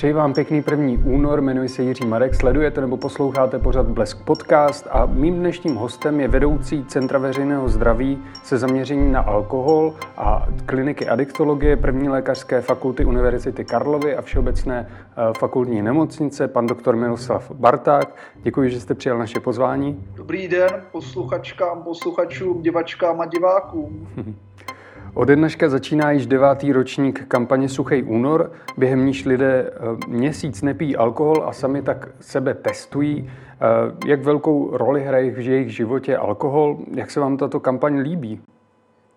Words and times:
Přeji 0.00 0.12
vám 0.12 0.34
pěkný 0.34 0.62
první 0.62 0.98
únor, 0.98 1.40
jmenuji 1.40 1.68
se 1.68 1.82
Jiří 1.82 2.06
Marek, 2.06 2.34
sledujete 2.34 2.80
nebo 2.80 2.96
posloucháte 2.96 3.58
pořad 3.58 3.86
Blesk 3.86 4.24
Podcast 4.24 4.86
a 4.90 5.06
mým 5.06 5.38
dnešním 5.38 5.74
hostem 5.74 6.20
je 6.20 6.28
vedoucí 6.28 6.84
Centra 6.84 7.18
veřejného 7.18 7.68
zdraví 7.68 8.18
se 8.42 8.58
zaměřením 8.58 9.12
na 9.12 9.20
alkohol 9.20 9.94
a 10.16 10.46
kliniky 10.66 11.08
adiktologie 11.08 11.76
první 11.76 12.08
lékařské 12.08 12.60
fakulty 12.60 13.04
Univerzity 13.04 13.64
Karlovy 13.64 14.16
a 14.16 14.22
Všeobecné 14.22 14.88
eh, 14.90 15.14
fakultní 15.38 15.82
nemocnice, 15.82 16.48
pan 16.48 16.66
doktor 16.66 16.96
Miroslav 16.96 17.50
Barták. 17.50 18.16
Děkuji, 18.42 18.70
že 18.70 18.80
jste 18.80 18.94
přijal 18.94 19.18
naše 19.18 19.40
pozvání. 19.40 20.06
Dobrý 20.14 20.48
den 20.48 20.70
posluchačkám, 20.92 21.82
posluchačům, 21.82 22.62
divačkám 22.62 23.20
a 23.20 23.26
divákům. 23.26 24.08
Ode 25.14 25.36
dneška 25.36 25.68
začíná 25.68 26.10
již 26.10 26.26
devátý 26.26 26.72
ročník 26.72 27.24
kampaně 27.28 27.68
Suchý 27.68 28.02
únor, 28.02 28.52
během 28.76 29.06
níž 29.06 29.24
lidé 29.24 29.70
eh, 29.70 30.06
měsíc 30.08 30.62
nepíjí 30.62 30.96
alkohol 30.96 31.44
a 31.46 31.52
sami 31.52 31.82
tak 31.82 32.08
sebe 32.20 32.54
testují. 32.54 33.30
Eh, 33.30 34.08
jak 34.08 34.22
velkou 34.22 34.76
roli 34.76 35.04
hraje 35.04 35.30
v 35.30 35.38
jejich 35.38 35.76
životě 35.76 36.16
alkohol? 36.16 36.78
Jak 36.94 37.10
se 37.10 37.20
vám 37.20 37.36
tato 37.36 37.60
kampaň 37.60 37.98
líbí? 37.98 38.40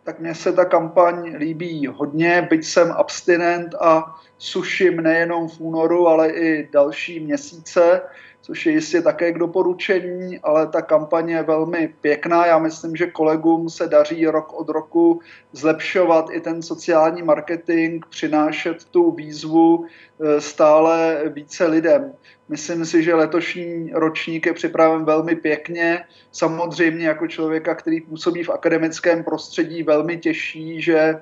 Tak 0.03 0.19
mně 0.19 0.35
se 0.35 0.53
ta 0.53 0.65
kampaň 0.65 1.35
líbí 1.37 1.87
hodně, 1.87 2.47
byť 2.49 2.65
jsem 2.65 2.91
abstinent 2.91 3.75
a 3.75 4.15
suším 4.37 4.97
nejenom 4.97 5.47
v 5.47 5.59
únoru, 5.59 6.07
ale 6.07 6.29
i 6.29 6.69
další 6.73 7.19
měsíce 7.19 8.01
což 8.43 8.65
je 8.65 8.71
jistě 8.71 9.01
také 9.01 9.31
k 9.31 9.39
doporučení, 9.39 10.39
ale 10.39 10.67
ta 10.67 10.81
kampaně 10.81 11.35
je 11.35 11.43
velmi 11.43 11.93
pěkná. 12.01 12.45
Já 12.45 12.59
myslím, 12.59 12.95
že 12.95 13.07
kolegům 13.07 13.69
se 13.69 13.87
daří 13.87 14.27
rok 14.27 14.53
od 14.53 14.69
roku 14.69 15.21
zlepšovat 15.51 16.25
i 16.31 16.41
ten 16.41 16.61
sociální 16.61 17.23
marketing, 17.23 18.05
přinášet 18.09 18.85
tu 18.85 19.11
výzvu 19.11 19.85
e, 19.85 20.41
stále 20.41 21.23
více 21.27 21.65
lidem. 21.65 22.13
Myslím 22.49 22.85
si, 22.85 23.03
že 23.03 23.15
letošní 23.15 23.91
ročník 23.93 24.45
je 24.45 24.53
připraven 24.53 25.05
velmi 25.05 25.35
pěkně. 25.35 26.03
Samozřejmě 26.31 27.07
jako 27.07 27.27
člověka, 27.27 27.75
který 27.75 28.01
působí 28.01 28.43
v 28.43 28.49
akademickém 28.49 29.23
prostředí, 29.23 29.83
velmi 29.83 30.17
těší, 30.17 30.81
že 30.81 31.21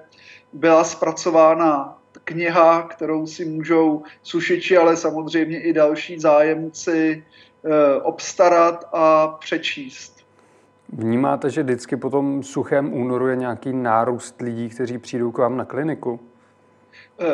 byla 0.53 0.83
zpracována 0.83 2.00
kniha, 2.31 2.81
kterou 2.81 3.27
si 3.27 3.45
můžou 3.45 4.03
sušiči, 4.23 4.77
ale 4.77 4.97
samozřejmě 4.97 5.61
i 5.61 5.73
další 5.73 6.19
zájemci 6.19 7.23
eh, 7.65 8.01
obstarat 8.01 8.89
a 8.93 9.27
přečíst. 9.27 10.21
Vnímáte, 10.93 11.49
že 11.49 11.63
vždycky 11.63 11.97
po 11.97 12.09
tom 12.09 12.43
suchém 12.43 12.93
únoru 12.93 13.27
je 13.27 13.35
nějaký 13.35 13.73
nárůst 13.73 14.41
lidí, 14.41 14.69
kteří 14.69 14.97
přijdou 14.97 15.31
k 15.31 15.37
vám 15.37 15.57
na 15.57 15.65
kliniku? 15.65 16.19
Eh, 17.19 17.25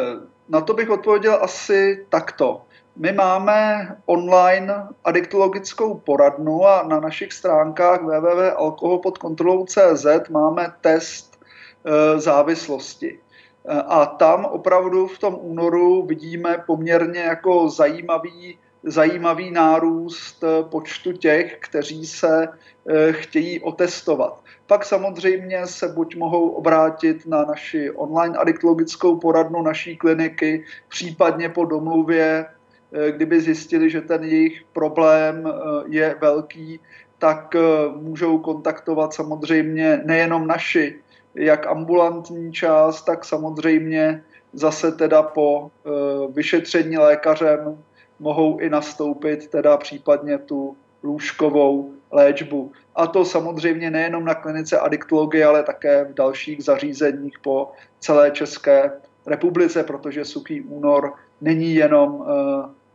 na 0.50 0.62
to 0.62 0.74
bych 0.74 0.90
odpověděl 0.90 1.40
asi 1.42 2.06
takto. 2.10 2.62
My 2.96 3.12
máme 3.12 3.88
online 4.06 4.88
adiktologickou 5.04 5.94
poradnu 5.94 6.66
a 6.66 6.84
na 6.84 7.00
našich 7.00 7.34
stránkách 7.34 8.02
www.alkoholpodkontrolou.cz 8.02 10.30
máme 10.30 10.74
test 10.82 11.40
eh, 11.86 12.20
závislosti. 12.20 13.20
A 13.68 14.06
tam 14.06 14.46
opravdu 14.46 15.08
v 15.08 15.20
tom 15.20 15.38
únoru 15.42 16.06
vidíme 16.06 16.64
poměrně 16.68 17.20
jako 17.20 17.70
zajímavý, 17.70 18.58
zajímavý 18.84 19.52
nárůst 19.52 20.44
počtu 20.62 21.12
těch, 21.12 21.58
kteří 21.60 22.06
se 22.06 22.48
eh, 22.48 23.14
chtějí 23.14 23.62
otestovat. 23.62 24.42
Pak 24.68 24.86
samozřejmě 24.86 25.68
se 25.68 25.88
buď 25.88 26.16
mohou 26.16 26.50
obrátit 26.50 27.26
na 27.26 27.46
naši 27.46 27.92
online 27.92 28.38
adiktologickou 28.38 29.16
poradnu 29.16 29.62
naší 29.62 29.98
kliniky, 29.98 30.66
případně 30.88 31.50
po 31.50 31.66
domluvě, 31.66 32.46
eh, 32.46 33.12
kdyby 33.12 33.42
zjistili, 33.42 33.90
že 33.90 34.02
ten 34.02 34.24
jejich 34.24 34.64
problém 34.74 35.48
eh, 35.48 35.52
je 35.88 36.16
velký, 36.22 36.80
tak 37.20 37.56
můžou 37.96 38.38
kontaktovat 38.38 39.14
samozřejmě 39.14 40.02
nejenom 40.06 40.48
naši 40.48 41.02
jak 41.38 41.68
ambulantní 41.68 42.54
část, 42.54 43.02
tak 43.02 43.26
samozřejmě 43.26 44.24
zase 44.54 44.92
teda 44.92 45.24
po 45.24 45.72
e, 45.86 45.90
vyšetření 46.32 46.98
lékařem 46.98 47.78
mohou 48.20 48.58
i 48.58 48.70
nastoupit 48.70 49.48
teda 49.48 49.78
případně 49.78 50.38
tu 50.38 50.78
lůžkovou 51.04 51.92
léčbu. 52.12 52.72
A 52.96 53.08
to 53.08 53.26
samozřejmě 53.26 53.92
nejenom 53.92 54.26
na 54.26 54.36
klinice 54.36 54.80
adiktologie, 54.80 55.46
ale 55.46 55.64
také 55.64 56.06
v 56.06 56.14
dalších 56.14 56.64
zařízeních 56.64 57.40
po 57.40 57.72
celé 58.00 58.32
České 58.32 58.92
republice, 59.26 59.84
protože 59.84 60.26
Suchý 60.26 60.62
únor 60.62 61.14
není 61.42 61.76
jenom 61.76 62.26
e, 62.28 62.34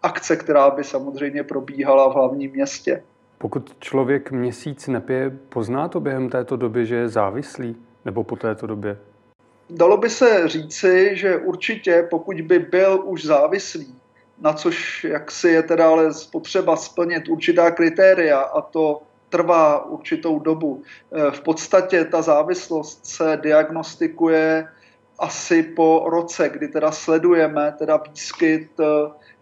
akce, 0.02 0.36
která 0.36 0.70
by 0.70 0.84
samozřejmě 0.84 1.44
probíhala 1.44 2.08
v 2.08 2.14
hlavním 2.14 2.50
městě. 2.50 3.02
Pokud 3.38 3.76
člověk 3.80 4.30
měsíc 4.30 4.88
nepije, 4.88 5.30
pozná 5.48 5.88
to 5.88 6.00
během 6.00 6.28
této 6.28 6.56
doby, 6.56 6.86
že 6.86 6.94
je 6.94 7.08
závislý? 7.08 7.76
Nebo 8.04 8.24
po 8.24 8.36
této 8.36 8.66
době? 8.66 8.98
Dalo 9.70 9.96
by 9.96 10.10
se 10.10 10.48
říci, 10.48 11.10
že 11.12 11.36
určitě, 11.36 12.06
pokud 12.10 12.40
by 12.40 12.58
byl 12.58 13.02
už 13.04 13.24
závislý, 13.24 13.94
na 14.40 14.52
což 14.52 15.04
jak 15.04 15.30
si 15.30 15.48
je 15.48 15.62
teda 15.62 15.88
ale 15.88 16.10
potřeba 16.32 16.76
splnit 16.76 17.28
určitá 17.28 17.70
kritéria 17.70 18.40
a 18.40 18.60
to 18.60 19.02
trvá 19.28 19.84
určitou 19.84 20.38
dobu. 20.38 20.82
Eh, 21.12 21.30
v 21.30 21.40
podstatě 21.40 22.04
ta 22.04 22.22
závislost 22.22 23.06
se 23.06 23.38
diagnostikuje 23.42 24.68
asi 25.18 25.62
po 25.62 26.04
roce, 26.06 26.48
kdy 26.48 26.68
teda 26.68 26.92
sledujeme 26.92 27.74
teda 27.78 27.96
výskyt 27.96 28.70
eh, 28.80 28.84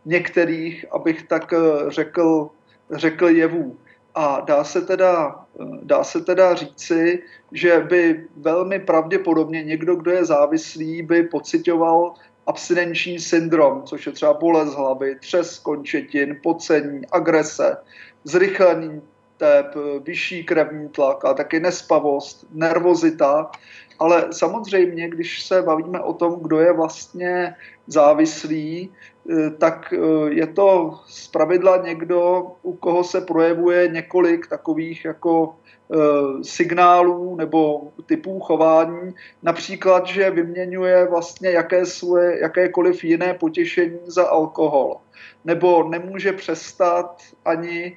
některých, 0.05 0.85
abych 0.93 1.27
tak 1.27 1.53
eh, 1.53 1.91
řekl, 1.91 2.51
řekl 2.91 3.29
jevů. 3.29 3.77
A 4.15 4.41
dá 4.41 4.65
se 4.65 4.81
teda, 4.81 5.45
dá 5.83 6.05
se 6.05 6.21
teda 6.21 6.55
říci, 6.55 7.23
že 7.53 7.81
by 7.81 8.27
velmi 8.37 8.79
pravděpodobně 8.79 9.63
někdo, 9.63 9.95
kdo 9.95 10.11
je 10.11 10.25
závislý, 10.25 11.03
by 11.03 11.23
pocitoval 11.23 12.15
abstinenční 12.47 13.19
syndrom, 13.19 13.83
což 13.83 14.07
je 14.07 14.13
třeba 14.13 14.35
bolest 14.35 14.75
hlavy, 14.75 15.17
třes 15.21 15.59
končetin, 15.59 16.37
pocení, 16.43 17.07
agrese, 17.13 17.77
zrychlený 18.25 19.01
tep, 19.37 19.75
vyšší 20.05 20.45
krevní 20.45 20.89
tlak 20.89 21.25
a 21.25 21.35
taky 21.35 21.61
nespavost, 21.61 22.47
nervozita. 22.53 23.51
Ale 23.99 24.29
samozřejmě, 24.33 25.09
když 25.09 25.43
se 25.43 25.63
bavíme 25.63 26.01
o 26.01 26.13
tom, 26.13 26.41
kdo 26.43 26.61
je 26.61 26.73
vlastně 26.73 27.55
závislý, 27.87 28.91
eh, 28.91 29.20
tak 29.59 29.93
eh, 29.93 30.33
je 30.35 30.47
to 30.47 30.99
zpravidla 31.07 31.77
někdo, 31.77 32.47
u 32.63 32.73
koho 32.73 33.05
se 33.05 33.21
projevuje 33.21 33.89
několik 33.89 34.47
takových 34.47 35.05
jako 35.05 35.55
eh, 35.95 36.45
signálů 36.45 37.37
nebo 37.37 37.93
typů 38.07 38.41
chování, 38.41 39.15
například, 39.43 40.07
že 40.07 40.31
vyměňuje 40.31 41.07
vlastně 41.07 41.51
jaké 41.51 41.87
svoje, 41.87 42.41
jakékoliv 42.41 43.05
jiné 43.05 43.35
potěšení 43.35 43.99
za 44.07 44.29
alkohol, 44.29 44.97
nebo 45.45 45.89
nemůže 45.89 46.33
přestat 46.33 47.23
ani 47.45 47.97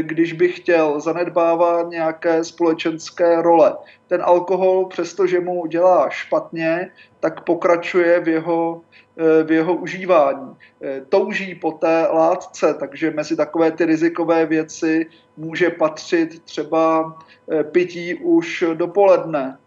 když 0.00 0.32
by 0.32 0.48
chtěl, 0.48 1.00
zanedbává 1.00 1.82
nějaké 1.82 2.44
společenské 2.44 3.42
role. 3.42 3.76
Ten 4.06 4.22
alkohol, 4.24 4.86
přestože 4.86 5.40
mu 5.40 5.66
dělá 5.66 6.10
špatně, 6.10 6.90
tak 7.20 7.44
pokračuje 7.44 8.20
v 8.20 8.28
jeho 8.28 8.80
Eh, 9.20 9.44
v 9.44 9.50
jeho 9.50 9.74
užívání. 9.74 10.56
Eh, 10.82 11.00
touží 11.08 11.54
po 11.54 11.72
té 11.72 12.06
látce, 12.12 12.74
takže 12.74 13.10
mezi 13.10 13.36
takové 13.36 13.70
ty 13.70 13.84
rizikové 13.84 14.46
věci 14.46 15.06
může 15.36 15.70
patřit 15.70 16.42
třeba 16.44 17.14
eh, 17.52 17.64
pití 17.64 18.14
už 18.14 18.64
dopoledne, 18.74 19.58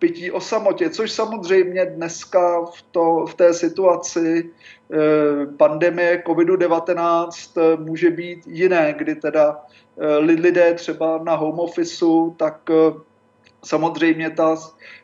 pití 0.00 0.30
o 0.30 0.40
samotě, 0.40 0.90
což 0.90 1.12
samozřejmě 1.12 1.86
dneska 1.86 2.64
v, 2.64 2.82
to, 2.90 3.26
v 3.26 3.34
té 3.34 3.54
situaci 3.54 4.50
pandemie 5.56 6.22
COVID-19 6.26 7.78
může 7.84 8.10
být 8.10 8.46
jiné, 8.46 8.94
kdy 8.98 9.14
teda 9.14 9.60
lidé 10.18 10.74
třeba 10.74 11.20
na 11.22 11.34
home 11.34 11.60
officeu, 11.60 12.34
tak 12.38 12.60
samozřejmě 13.62 14.30
ta 14.30 14.56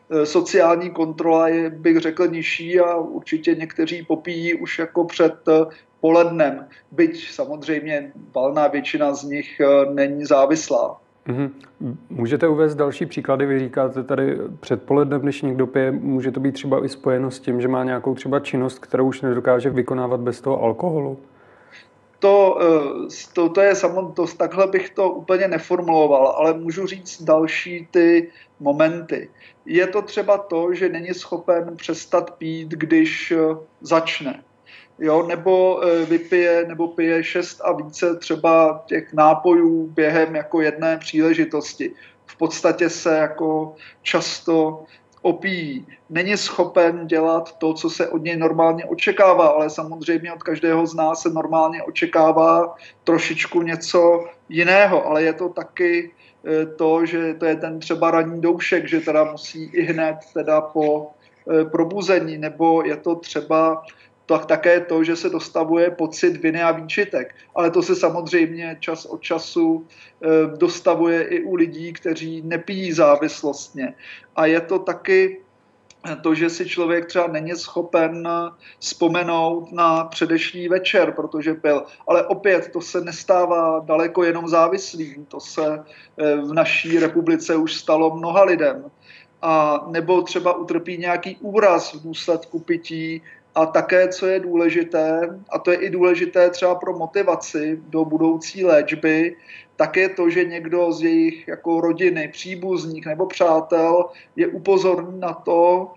Eh, 0.09 0.25
sociální 0.25 0.89
kontrola 0.89 1.47
je, 1.47 1.69
bych 1.69 1.97
řekl, 1.97 2.27
nižší 2.27 2.79
a 2.79 2.95
určitě 2.95 3.55
někteří 3.55 4.05
popíjí 4.05 4.53
už 4.53 4.79
jako 4.79 5.03
před 5.05 5.33
eh, 5.47 5.65
polednem, 5.99 6.67
byť 6.91 7.31
samozřejmě 7.31 8.11
valná 8.35 8.67
většina 8.67 9.13
z 9.13 9.23
nich 9.23 9.59
eh, 9.59 9.93
není 9.93 10.25
závislá. 10.25 11.01
Mm-hmm. 11.27 11.51
Můžete 12.09 12.47
uvést 12.47 12.75
další 12.75 13.05
příklady? 13.05 13.45
Vy 13.45 13.59
říkáte 13.59 14.03
tady 14.03 14.37
předpoledne, 14.59 15.19
když 15.19 15.41
někdo 15.41 15.67
pije, 15.67 15.91
může 15.91 16.31
to 16.31 16.39
být 16.39 16.51
třeba 16.51 16.85
i 16.85 16.89
spojeno 16.89 17.31
s 17.31 17.39
tím, 17.39 17.61
že 17.61 17.67
má 17.67 17.83
nějakou 17.83 18.15
třeba 18.15 18.39
činnost, 18.39 18.79
kterou 18.79 19.07
už 19.07 19.21
nedokáže 19.21 19.69
vykonávat 19.69 20.19
bez 20.19 20.41
toho 20.41 20.63
alkoholu? 20.63 21.19
To, 22.19 22.59
to, 23.33 23.49
to 23.49 23.61
je 23.61 23.75
samo, 23.75 24.11
to, 24.11 24.25
takhle 24.27 24.67
bych 24.67 24.89
to 24.89 25.09
úplně 25.09 25.47
neformuloval, 25.47 26.27
ale 26.27 26.53
můžu 26.53 26.85
říct 26.85 27.23
další 27.23 27.87
ty 27.91 28.31
momenty. 28.59 29.29
Je 29.65 29.87
to 29.87 30.01
třeba 30.01 30.37
to, 30.37 30.73
že 30.73 30.89
není 30.89 31.13
schopen 31.13 31.75
přestat 31.75 32.31
pít, 32.31 32.69
když 32.69 33.31
eh, 33.31 33.55
začne. 33.81 34.43
Jo, 34.99 35.23
nebo 35.27 35.83
e, 35.83 36.05
vypije 36.05 36.65
nebo 36.67 36.87
pije 36.87 37.23
šest 37.23 37.61
a 37.61 37.71
více 37.71 38.15
třeba 38.15 38.83
těch 38.85 39.13
nápojů 39.13 39.87
během 39.87 40.35
jako 40.35 40.61
jedné 40.61 40.97
příležitosti. 40.97 41.91
V 42.25 42.37
podstatě 42.37 42.89
se 42.89 43.17
jako 43.17 43.75
často 44.01 44.85
opíjí. 45.21 45.87
Není 46.09 46.37
schopen 46.37 47.07
dělat 47.07 47.57
to, 47.57 47.73
co 47.73 47.89
se 47.89 48.07
od 48.07 48.23
něj 48.23 48.37
normálně 48.37 48.85
očekává, 48.85 49.47
ale 49.47 49.69
samozřejmě 49.69 50.33
od 50.33 50.43
každého 50.43 50.87
z 50.87 50.95
nás 50.95 51.21
se 51.21 51.29
normálně 51.29 51.83
očekává 51.83 52.75
trošičku 53.03 53.61
něco 53.61 54.25
jiného, 54.49 55.05
ale 55.05 55.23
je 55.23 55.33
to 55.33 55.49
taky 55.49 56.11
e, 56.45 56.65
to, 56.65 57.05
že 57.05 57.33
to 57.33 57.45
je 57.45 57.55
ten 57.55 57.79
třeba 57.79 58.11
ranní 58.11 58.41
doušek, 58.41 58.87
že 58.87 58.99
teda 58.99 59.23
musí 59.31 59.63
i 59.63 59.81
hned 59.83 60.17
teda 60.33 60.61
po 60.61 61.11
e, 61.51 61.65
probuzení, 61.65 62.37
nebo 62.37 62.83
je 62.83 62.97
to 62.97 63.15
třeba 63.15 63.83
tak 64.27 64.45
také 64.45 64.79
to, 64.79 65.03
že 65.03 65.15
se 65.15 65.29
dostavuje 65.29 65.91
pocit 65.91 66.37
viny 66.37 66.63
a 66.63 66.71
výčitek. 66.71 67.35
Ale 67.55 67.71
to 67.71 67.83
se 67.83 67.95
samozřejmě 67.95 68.77
čas 68.79 69.05
od 69.05 69.21
času 69.21 69.87
e, 69.87 70.57
dostavuje 70.57 71.23
i 71.23 71.43
u 71.43 71.55
lidí, 71.55 71.93
kteří 71.93 72.41
nepijí 72.41 72.91
závislostně. 72.91 73.93
A 74.35 74.45
je 74.45 74.61
to 74.61 74.79
taky 74.79 75.41
to, 76.21 76.35
že 76.35 76.49
si 76.49 76.69
člověk 76.69 77.05
třeba 77.05 77.27
není 77.27 77.55
schopen 77.55 78.27
vzpomenout 78.79 79.71
na 79.71 80.03
předešlý 80.03 80.67
večer, 80.67 81.11
protože 81.11 81.53
pil. 81.53 81.83
Ale 82.07 82.27
opět, 82.27 82.69
to 82.73 82.81
se 82.81 83.01
nestává 83.01 83.79
daleko 83.79 84.23
jenom 84.23 84.47
závislým. 84.47 85.25
To 85.25 85.39
se 85.39 85.83
v 86.17 86.53
naší 86.53 86.99
republice 86.99 87.55
už 87.55 87.73
stalo 87.73 88.15
mnoha 88.15 88.43
lidem. 88.43 88.85
A 89.41 89.85
nebo 89.87 90.21
třeba 90.21 90.53
utrpí 90.53 90.97
nějaký 90.97 91.37
úraz 91.41 91.93
v 91.93 92.03
důsledku 92.03 92.59
pití, 92.59 93.21
a 93.57 93.65
také, 93.65 94.07
co 94.07 94.27
je 94.27 94.39
důležité, 94.39 95.21
a 95.49 95.59
to 95.59 95.71
je 95.71 95.77
i 95.77 95.89
důležité 95.89 96.49
třeba 96.49 96.75
pro 96.75 96.97
motivaci 96.97 97.79
do 97.89 98.05
budoucí 98.05 98.65
léčby, 98.65 99.35
tak 99.75 99.97
je 99.97 100.09
to, 100.09 100.29
že 100.29 100.45
někdo 100.45 100.91
z 100.91 101.01
jejich 101.01 101.47
jako 101.47 101.81
rodiny, 101.81 102.27
příbuzník 102.27 103.05
nebo 103.05 103.25
přátel 103.25 104.05
je 104.35 104.47
upozorní 104.47 105.19
na 105.19 105.33
to, 105.33 105.91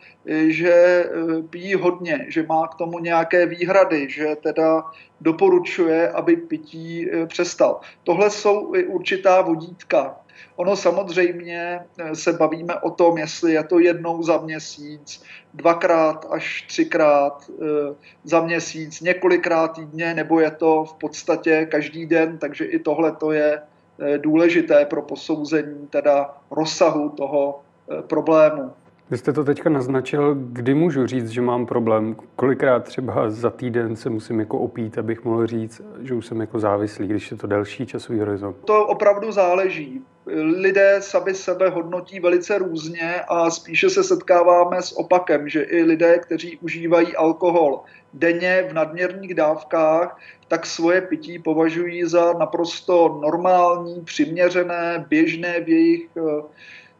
že 0.46 0.72
e, 0.72 1.08
pijí 1.50 1.74
hodně, 1.74 2.26
že 2.28 2.42
má 2.42 2.68
k 2.68 2.74
tomu 2.74 2.98
nějaké 2.98 3.46
výhrady, 3.46 4.10
že 4.10 4.36
teda 4.42 4.82
doporučuje, 5.20 6.08
aby 6.08 6.36
pití 6.36 7.12
e, 7.12 7.26
přestal. 7.26 7.80
Tohle 8.04 8.30
jsou 8.30 8.74
i 8.74 8.84
určitá 8.84 9.40
vodítka. 9.40 10.19
Ono 10.56 10.76
samozřejmě 10.76 11.80
eh, 11.98 12.16
se 12.16 12.32
bavíme 12.32 12.74
o 12.74 12.90
tom, 12.90 13.18
jestli 13.18 13.52
je 13.52 13.64
to 13.64 13.78
jednou 13.78 14.22
za 14.22 14.38
měsíc, 14.38 15.22
dvakrát 15.54 16.26
až 16.30 16.62
třikrát 16.68 17.50
eh, 17.50 17.94
za 18.24 18.40
měsíc, 18.40 19.00
několikrát 19.00 19.68
týdně, 19.68 20.14
nebo 20.14 20.40
je 20.40 20.50
to 20.50 20.84
v 20.84 20.94
podstatě 20.94 21.66
každý 21.70 22.06
den, 22.06 22.38
takže 22.38 22.64
i 22.64 22.78
tohle 22.78 23.12
to 23.12 23.32
je 23.32 23.58
eh, 23.58 24.18
důležité 24.18 24.84
pro 24.84 25.02
posouzení 25.02 25.86
teda 25.86 26.34
rozsahu 26.50 27.08
toho 27.08 27.60
problému. 28.06 28.72
Vy 29.10 29.18
jste 29.18 29.32
to 29.32 29.44
teďka 29.44 29.70
naznačil, 29.70 30.34
kdy 30.38 30.74
můžu 30.74 31.06
říct, 31.06 31.28
že 31.28 31.40
mám 31.40 31.66
problém. 31.66 32.16
Kolikrát 32.36 32.84
třeba 32.84 33.30
za 33.30 33.50
týden 33.50 33.96
se 33.96 34.10
musím 34.10 34.40
jako 34.40 34.58
opít, 34.58 34.98
abych 34.98 35.24
mohl 35.24 35.46
říct, 35.46 35.82
že 36.02 36.14
už 36.14 36.26
jsem 36.26 36.40
jako 36.40 36.58
závislý, 36.58 37.06
když 37.06 37.30
je 37.30 37.36
to 37.36 37.46
delší 37.46 37.86
časový 37.86 38.18
horizont? 38.18 38.56
To 38.64 38.86
opravdu 38.86 39.32
záleží. 39.32 40.02
Lidé 40.56 40.96
sami 41.00 41.34
sebe 41.34 41.68
hodnotí 41.68 42.20
velice 42.20 42.58
různě 42.58 43.20
a 43.28 43.50
spíše 43.50 43.90
se 43.90 44.04
setkáváme 44.04 44.82
s 44.82 44.98
opakem, 44.98 45.48
že 45.48 45.62
i 45.62 45.82
lidé, 45.82 46.18
kteří 46.18 46.58
užívají 46.58 47.16
alkohol 47.16 47.80
denně 48.14 48.66
v 48.70 48.72
nadměrných 48.72 49.34
dávkách, 49.34 50.20
tak 50.48 50.66
svoje 50.66 51.00
pití 51.00 51.38
považují 51.38 52.04
za 52.04 52.32
naprosto 52.32 53.18
normální, 53.22 54.00
přiměřené, 54.04 55.06
běžné 55.08 55.60
v 55.60 55.68
jejich 55.68 56.08
eh, 56.16 56.42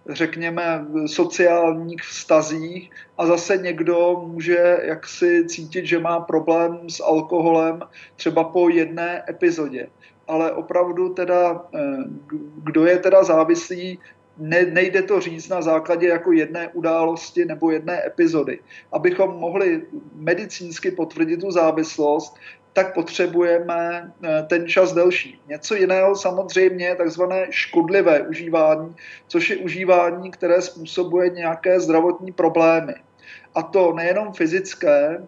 řekněme, 0.09 0.87
sociálních 1.07 2.03
vztazích 2.03 2.91
a 3.19 3.27
zase 3.27 3.57
někdo 3.57 4.23
může 4.27 4.79
jaksi 4.83 5.45
cítit, 5.47 5.87
že 5.87 5.99
má 5.99 6.21
problém 6.21 6.91
s 6.91 7.01
alkoholem 7.01 7.81
třeba 8.17 8.45
po 8.45 8.69
jedné 8.69 9.25
epizodě. 9.29 9.87
Ale 10.29 10.53
opravdu 10.53 11.09
teda, 11.09 11.65
eh, 11.75 11.81
kdo 12.63 12.87
je 12.87 12.99
teda 12.99 13.25
závislý, 13.25 13.99
ne, 14.39 14.63
nejde 14.63 15.03
to 15.03 15.21
říct 15.21 15.49
na 15.49 15.63
základě 15.63 16.09
jako 16.09 16.33
jedné 16.33 16.69
události 16.69 17.45
nebo 17.45 17.71
jedné 17.71 18.07
epizody. 18.07 18.59
Abychom 18.93 19.31
mohli 19.31 19.83
medicínsky 20.15 20.91
potvrdit 20.91 21.41
tu 21.41 21.51
závislost, 21.51 22.37
tak 22.73 22.95
potřebujeme 22.95 24.13
eh, 24.25 24.43
ten 24.49 24.69
čas 24.69 24.93
delší. 24.93 25.41
Něco 25.49 25.75
jiného 25.75 26.17
samozřejmě 26.17 26.87
je 26.87 26.97
takzvané 26.97 27.47
škodlivé 27.51 28.23
užívání, 28.23 28.97
což 29.29 29.51
je 29.51 29.57
užívání, 29.57 30.31
které 30.31 30.63
způsobuje 30.63 31.31
nějaké 31.31 31.81
zdravotní 31.81 32.33
problémy. 32.33 32.95
A 33.55 33.63
to 33.63 33.93
nejenom 33.93 34.33
fyzické, 34.33 35.27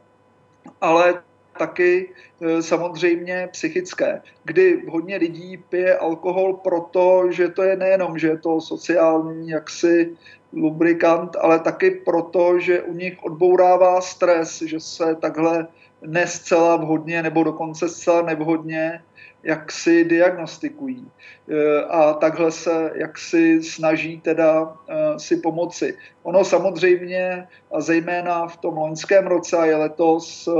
ale 0.81 1.23
taky 1.59 2.11
eh, 2.41 2.62
samozřejmě 2.62 3.49
psychické, 3.53 4.23
kdy 4.44 4.83
hodně 4.89 5.17
lidí 5.17 5.56
pije 5.69 5.99
alkohol 5.99 6.55
proto, 6.55 7.27
že 7.31 7.49
to 7.49 7.62
je 7.62 7.77
nejenom, 7.77 8.19
že 8.19 8.29
je 8.29 8.39
to 8.39 8.61
sociální 8.61 9.49
jaksi 9.49 10.17
lubrikant, 10.53 11.37
ale 11.37 11.59
taky 11.59 11.91
proto, 11.91 12.59
že 12.59 12.83
u 12.83 12.93
nich 12.94 13.19
odbourává 13.23 14.00
stres, 14.00 14.62
že 14.62 14.81
se 14.81 15.15
takhle 15.15 15.67
ne 16.07 16.27
zcela 16.27 16.77
vhodně 16.77 17.23
nebo 17.23 17.45
dokonce 17.45 17.89
zcela 17.89 18.23
nevhodně 18.23 19.03
jak 19.43 19.73
si 19.73 20.05
diagnostikují 20.05 21.11
e, 21.49 21.85
a 21.85 22.13
takhle 22.13 22.51
se 22.51 22.91
jak 22.95 23.19
si 23.19 23.63
snaží 23.63 24.21
teda 24.21 24.77
e, 24.89 25.19
si 25.19 25.37
pomoci. 25.37 25.97
Ono 26.23 26.45
samozřejmě, 26.45 27.49
a 27.73 27.81
zejména 27.81 28.47
v 28.47 28.57
tom 28.57 28.77
loňském 28.77 29.27
roce 29.27 29.57
a 29.57 29.65
je 29.65 29.77
letos, 29.77 30.49
e, 30.49 30.53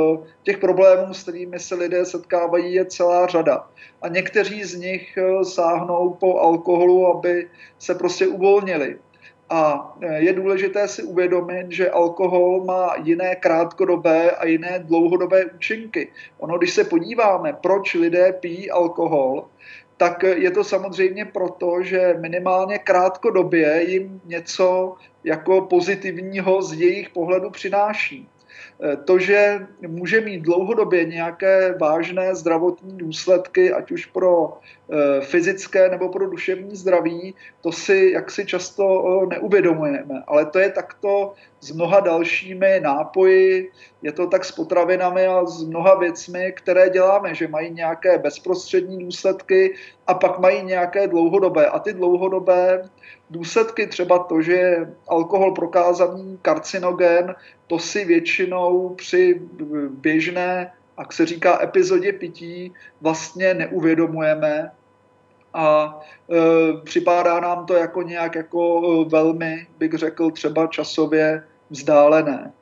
těch 0.43 0.59
problémů, 0.59 1.15
s 1.15 1.23
kterými 1.23 1.59
se 1.59 1.75
lidé 1.75 2.05
setkávají, 2.05 2.75
je 2.75 2.85
celá 2.85 3.27
řada. 3.27 3.69
A 4.03 4.09
někteří 4.09 4.65
z 4.65 4.75
nich 4.75 5.19
sáhnou 5.43 6.17
po 6.21 6.39
alkoholu, 6.39 7.07
aby 7.07 7.49
se 7.79 7.95
prostě 7.95 8.27
uvolnili. 8.27 8.99
A 9.53 9.93
e, 10.01 10.23
je 10.23 10.33
důležité 10.33 10.89
si 10.89 11.03
uvědomit, 11.03 11.73
že 11.73 11.91
alkohol 11.91 12.65
má 12.65 12.95
jiné 13.03 13.37
krátkodobé 13.37 14.31
a 14.31 14.47
jiné 14.47 14.79
dlouhodobé 14.79 15.45
účinky. 15.45 16.13
Ono, 16.39 16.59
když 16.59 16.73
se 16.73 16.85
podíváme, 16.85 17.53
proč 17.53 17.95
lidé 17.95 18.33
pijí 18.33 18.71
alkohol, 18.71 19.45
tak 19.97 20.23
je 20.23 20.51
to 20.51 20.65
samozřejmě 20.65 21.25
proto, 21.25 21.83
že 21.83 22.17
minimálně 22.21 22.79
krátkodobě 22.79 23.85
jim 23.91 24.21
něco 24.25 24.95
jako 25.25 25.61
pozitivního 25.61 26.63
z 26.63 26.73
jejich 26.73 27.11
pohledu 27.11 27.51
přináší. 27.51 28.29
Eh, 28.83 28.97
to, 28.97 29.19
že 29.19 29.67
může 29.87 30.21
mít 30.21 30.41
dlouhodobě 30.41 31.05
nějaké 31.05 31.75
vážné 31.81 32.35
zdravotní 32.35 32.99
důsledky, 32.99 33.73
ať 33.73 33.93
už 33.93 34.07
pro 34.07 34.59
eh, 34.59 35.21
fyzické 35.21 35.89
nebo 35.89 36.09
pro 36.09 36.31
duševní 36.31 36.77
zdraví, 36.77 37.35
to 37.61 37.73
si 37.73 38.11
jaksi 38.15 38.47
často 38.47 38.85
eh, 38.85 39.27
neuvědomujeme. 39.27 40.23
Ale 40.27 40.47
to 40.47 40.59
je 40.59 40.71
takto 40.71 41.35
s 41.63 41.71
mnoha 41.71 42.01
dalšími 42.01 42.81
nápoji, 42.83 43.71
je 44.03 44.13
to 44.13 44.27
tak 44.27 44.45
s 44.45 44.53
potravinami 44.53 45.27
a 45.27 45.47
s 45.47 45.65
mnoha 45.65 45.95
věcmi, 45.95 46.53
které 46.57 46.91
děláme, 46.91 47.35
že 47.35 47.49
mají 47.49 47.71
nějaké 47.71 48.19
bezprostřední 48.19 49.05
důsledky 49.05 49.75
a 50.07 50.15
pak 50.15 50.39
mají 50.39 50.63
nějaké 50.63 51.07
dlouhodobé. 51.07 51.67
A 51.67 51.79
ty 51.79 51.93
dlouhodobé 51.93 52.83
důsledky, 53.31 53.87
třeba 53.87 54.19
to, 54.19 54.43
že 54.43 54.53
je 54.53 54.95
alkohol 55.09 55.53
prokázaný 55.53 56.39
karcinogen, 56.43 57.35
to 57.67 57.79
si 57.79 58.05
většinou 58.05 58.95
při 58.95 59.41
běžné, 59.91 60.73
jak 60.99 61.13
se 61.13 61.27
říká, 61.27 61.63
epizodě 61.63 62.13
pití 62.13 62.73
vlastně 63.01 63.55
neuvědomujeme 63.55 64.71
a 65.55 66.01
e, 66.31 66.37
připadá 66.85 67.41
nám 67.41 67.67
to 67.67 67.75
jako 67.75 68.03
nějak 68.03 68.35
jako 68.35 68.83
e, 68.83 69.09
velmi, 69.09 69.67
bych 69.79 69.93
řekl, 69.93 70.31
třeba 70.31 70.67
časově 70.67 71.43
vzdálené. 71.73 72.53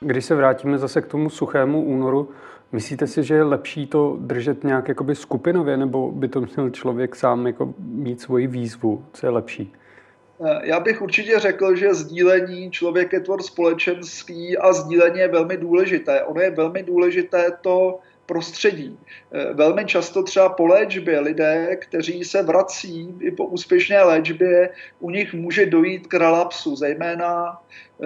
Když 0.00 0.24
se 0.24 0.34
vrátíme 0.34 0.78
zase 0.78 1.02
k 1.02 1.06
tomu 1.06 1.30
suchému 1.30 1.82
únoru, 1.82 2.30
myslíte 2.72 3.06
si, 3.06 3.24
že 3.24 3.34
je 3.34 3.42
lepší 3.42 3.86
to 3.86 4.16
držet 4.20 4.64
nějak 4.64 4.88
jakoby 4.88 5.14
skupinově, 5.14 5.76
nebo 5.76 6.12
by 6.12 6.28
to 6.28 6.40
měl 6.40 6.70
člověk 6.70 7.16
sám 7.16 7.46
jako 7.46 7.74
mít 7.78 8.20
svoji 8.20 8.46
výzvu? 8.46 9.04
Co 9.12 9.26
je 9.26 9.30
lepší? 9.30 9.72
Eh, 10.44 10.60
já 10.62 10.80
bych 10.80 11.02
určitě 11.02 11.38
řekl, 11.38 11.76
že 11.76 11.94
sdílení 11.94 12.70
člověk 12.70 13.12
je 13.12 13.20
tvor 13.20 13.42
společenský 13.42 14.58
a 14.58 14.72
sdílení 14.72 15.18
je 15.18 15.28
velmi 15.28 15.56
důležité. 15.56 16.24
Ono 16.24 16.40
je 16.40 16.50
velmi 16.50 16.82
důležité 16.82 17.50
to 17.60 17.98
prostředí. 18.30 18.94
Eh, 18.94 19.54
velmi 19.54 19.84
často 19.84 20.22
třeba 20.22 20.48
po 20.48 20.66
léčbě 20.66 21.20
lidé, 21.20 21.76
kteří 21.76 22.24
se 22.24 22.42
vrací 22.42 23.14
i 23.20 23.30
po 23.30 23.50
úspěšné 23.50 24.02
léčbě, 24.02 24.70
u 25.02 25.10
nich 25.10 25.34
může 25.34 25.66
dojít 25.66 26.06
k 26.06 26.14
relapsu, 26.14 26.76
zejména 26.76 27.58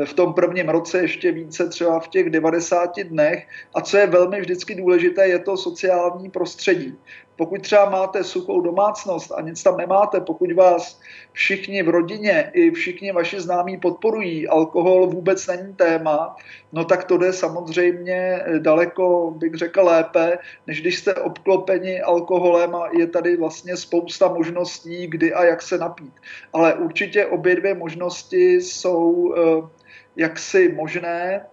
v 0.05 0.13
tom 0.15 0.35
prvním 0.35 0.69
roce 0.69 1.01
ještě 1.01 1.33
více 1.33 1.69
třeba 1.69 2.01
v 2.01 2.09
těch 2.09 2.31
90 2.31 3.03
dnech. 3.03 3.47
A 3.75 3.81
co 3.81 3.97
je 3.97 4.07
velmi 4.07 4.41
vždycky 4.41 4.75
důležité, 4.75 5.29
je 5.29 5.39
to 5.39 5.57
sociální 5.57 6.31
prostředí. 6.31 6.97
Pokud 7.37 7.63
třeba 7.63 7.91
máte 7.91 8.25
suchou 8.25 8.61
domácnost 8.61 9.33
a 9.33 9.41
nic 9.41 9.63
tam 9.63 9.77
nemáte, 9.77 10.21
pokud 10.21 10.53
vás 10.53 11.01
všichni 11.33 11.83
v 11.83 11.89
rodině 11.89 12.51
i 12.55 12.71
všichni 12.71 13.13
vaši 13.13 13.41
známí 13.41 13.79
podporují, 13.79 14.49
alkohol 14.49 15.07
vůbec 15.07 15.47
není 15.47 15.75
téma, 15.75 16.37
no 16.73 16.85
tak 16.85 17.05
to 17.05 17.19
jde 17.19 17.33
samozřejmě 17.33 18.45
daleko, 18.59 19.35
bych 19.37 19.55
řekl, 19.55 19.81
lépe, 19.81 20.39
než 20.67 20.81
když 20.81 20.99
jste 20.99 21.15
obklopeni 21.15 22.01
alkoholem 22.01 22.75
a 22.75 22.89
je 22.99 23.07
tady 23.07 23.37
vlastně 23.37 23.77
spousta 23.77 24.29
možností, 24.29 25.07
kdy 25.07 25.35
a 25.35 25.45
jak 25.45 25.63
se 25.63 25.79
napít. 25.79 26.13
Ale 26.53 26.75
určitě 26.75 27.27
obě 27.27 27.57
dvě 27.57 27.75
možnosti 27.75 28.55
jsou 28.55 29.35
eh, 29.37 29.69
jaksi 30.17 30.73
možné 30.73 31.47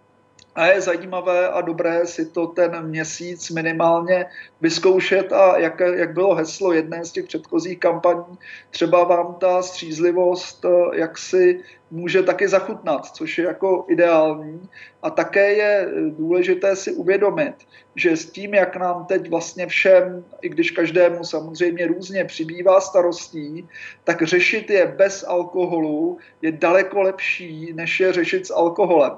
a 0.55 0.65
je 0.67 0.81
zajímavé 0.81 1.50
a 1.50 1.62
dobré 1.62 2.08
si 2.08 2.25
to 2.25 2.48
ten 2.48 2.88
měsíc 2.88 3.50
minimálně 3.50 4.25
vyzkoušet 4.62 5.34
a 5.34 5.58
jak, 5.58 5.79
jak 5.79 6.13
bylo 6.13 6.36
heslo 6.36 6.74
jedné 6.74 7.05
z 7.05 7.12
těch 7.12 7.25
předchozích 7.25 7.79
kampaní, 7.79 8.38
třeba 8.70 9.03
vám 9.03 9.36
ta 9.39 9.62
střízlivost 9.62 10.65
eh, 10.65 10.98
jak 11.00 11.17
si 11.17 11.60
může 11.91 12.24
taky 12.24 12.48
zachutnat, 12.48 13.05
což 13.05 13.38
je 13.38 13.46
jako 13.46 13.86
ideální. 13.89 14.70
A 15.03 15.10
také 15.10 15.53
je 15.53 15.89
důležité 16.10 16.75
si 16.75 16.91
uvědomit, 16.91 17.53
že 17.96 18.17
s 18.17 18.31
tím, 18.31 18.53
jak 18.53 18.75
nám 18.75 19.05
teď 19.05 19.29
vlastně 19.29 19.67
všem, 19.67 20.25
i 20.41 20.50
když 20.50 20.72
každému 20.72 21.24
samozřejmě 21.24 21.88
různě 21.88 22.25
přibývá 22.25 22.81
starostí, 22.81 23.67
tak 24.03 24.22
řešit 24.22 24.70
je 24.70 24.93
bez 24.98 25.24
alkoholu 25.27 26.17
je 26.41 26.51
daleko 26.51 27.01
lepší, 27.01 27.74
než 27.74 28.00
je 28.00 28.13
řešit 28.13 28.48
s 28.48 28.53
alkoholem 28.53 29.12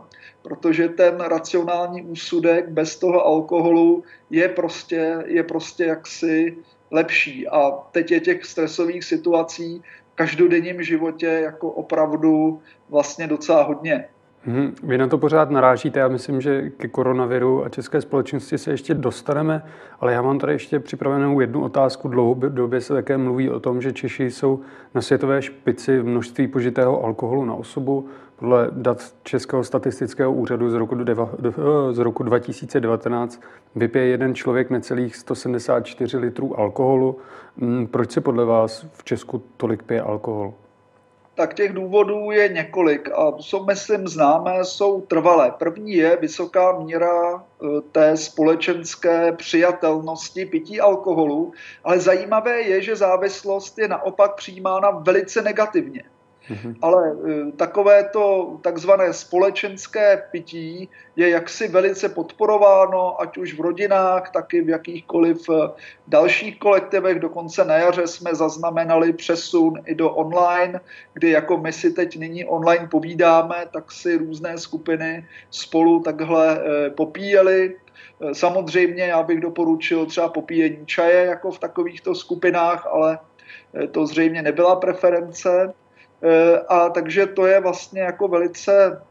protože 0.43 0.89
ten 0.89 1.19
racionální 1.19 2.01
úsudek 2.01 2.69
bez 2.69 3.00
toho 3.00 3.25
alkoholu 3.25 4.03
je 4.29 4.50
prostě, 4.50 5.23
je 5.25 5.43
prostě 5.43 5.85
jaksi 5.85 6.57
lepší. 6.91 7.47
A 7.47 7.71
teď 7.91 8.12
je 8.12 8.19
těch 8.19 8.45
stresových 8.45 9.03
situací 9.03 9.81
v 10.13 10.15
každodenním 10.15 10.83
životě 10.83 11.27
jako 11.27 11.69
opravdu 11.69 12.62
vlastně 12.89 13.27
docela 13.27 13.63
hodně. 13.63 14.05
Hmm, 14.45 14.75
vy 14.83 14.97
na 14.97 15.07
to 15.07 15.17
pořád 15.17 15.50
narážíte, 15.50 16.00
já 16.00 16.07
myslím, 16.07 16.41
že 16.41 16.69
ke 16.69 16.88
koronaviru 16.88 17.65
a 17.65 17.69
české 17.69 18.01
společnosti 18.01 18.57
se 18.57 18.71
ještě 18.71 18.93
dostaneme, 18.93 19.65
ale 20.00 20.13
já 20.13 20.21
mám 20.21 20.39
tady 20.39 20.53
ještě 20.53 20.79
připravenou 20.79 21.39
jednu 21.39 21.63
otázku. 21.63 22.07
Dlouhodobě 22.07 22.81
se 22.81 22.93
také 22.93 23.17
mluví 23.17 23.50
o 23.50 23.59
tom, 23.59 23.81
že 23.81 23.93
Češi 23.93 24.31
jsou 24.31 24.59
na 24.95 25.01
světové 25.01 25.41
špici 25.41 26.00
v 26.00 26.05
množství 26.05 26.47
požitého 26.47 27.03
alkoholu 27.03 27.45
na 27.45 27.53
osobu. 27.53 28.09
Podle 28.43 28.67
dat 28.71 29.15
Českého 29.23 29.63
statistického 29.63 30.33
úřadu 30.33 30.69
z 30.69 30.73
roku, 30.73 30.95
z 31.91 31.97
roku 31.97 32.23
2019 32.23 33.41
vypije 33.75 34.05
jeden 34.05 34.35
člověk 34.35 34.69
necelých 34.69 35.15
174 35.15 36.17
litrů 36.17 36.59
alkoholu. 36.59 37.17
Hmm, 37.57 37.88
proč 37.88 38.12
se 38.12 38.21
podle 38.21 38.45
vás 38.45 38.85
v 38.93 39.03
Česku 39.03 39.43
tolik 39.57 39.83
pije 39.83 40.01
alkohol? 40.01 40.53
tak 41.35 41.53
těch 41.53 41.73
důvodů 41.73 42.31
je 42.31 42.50
několik 42.50 43.09
a 43.12 43.31
jsou, 43.39 43.65
myslím, 43.65 44.07
známé, 44.07 44.65
jsou 44.65 45.01
trvalé. 45.01 45.51
První 45.51 45.93
je 45.93 46.17
vysoká 46.17 46.79
míra 46.79 47.35
e, 47.35 47.41
té 47.91 48.17
společenské 48.17 49.31
přijatelnosti 49.31 50.45
pití 50.45 50.81
alkoholu, 50.81 51.51
ale 51.83 52.00
zajímavé 52.00 52.62
je, 52.62 52.81
že 52.81 52.95
závislost 52.95 53.77
je 53.77 53.88
naopak 53.88 54.35
přijímána 54.35 54.89
velice 54.89 55.41
negativně. 55.41 56.03
Mm-hmm. 56.50 56.75
Ale 56.81 57.12
e, 57.12 57.51
takové 57.51 58.03
to 58.03 58.57
takzvané 58.62 59.13
společenské 59.13 60.23
pití 60.31 60.89
je 61.15 61.29
jaksi 61.29 61.67
velice 61.67 62.09
podporováno, 62.09 63.21
ať 63.21 63.38
už 63.38 63.53
v 63.53 63.62
rodinách, 63.62 64.31
tak 64.31 64.53
i 64.53 64.62
v 64.62 64.69
jakýchkoliv 64.69 65.50
e, 65.50 65.53
dalších 66.07 66.59
kolektivech. 66.59 67.19
Dokonce 67.19 67.65
na 67.65 67.75
jaře 67.75 68.07
jsme 68.07 68.35
zaznamenali 68.35 69.13
přesun 69.13 69.73
i 69.85 69.95
do 69.95 70.12
online, 70.12 70.79
kdy 71.13 71.29
jako 71.29 71.57
my 71.57 71.73
si 71.73 71.91
teď 71.91 72.17
nyní 72.17 72.45
online 72.45 72.88
povídáme, 72.88 73.65
tak 73.71 73.91
si 73.91 74.17
různé 74.17 74.57
skupiny 74.57 75.25
spolu 75.50 76.00
takhle 76.00 76.59
e, 76.59 76.89
popíjeli. 76.89 77.75
Samozřejmě 78.33 79.03
já 79.03 79.23
bych 79.23 79.39
doporučil 79.39 80.05
třeba 80.05 80.29
popíjení 80.29 80.85
čaje 80.85 81.25
jako 81.25 81.51
v 81.51 81.59
takovýchto 81.59 82.15
skupinách, 82.15 82.88
ale 82.88 83.19
to 83.91 84.05
zřejmě 84.05 84.41
nebyla 84.41 84.75
preference. 84.75 85.73
Eh, 86.23 86.59
a 86.67 86.89
takže 86.89 87.25
to 87.25 87.45
je 87.45 87.59
vlastně 87.59 88.01
jako 88.01 88.27
velice, 88.27 89.01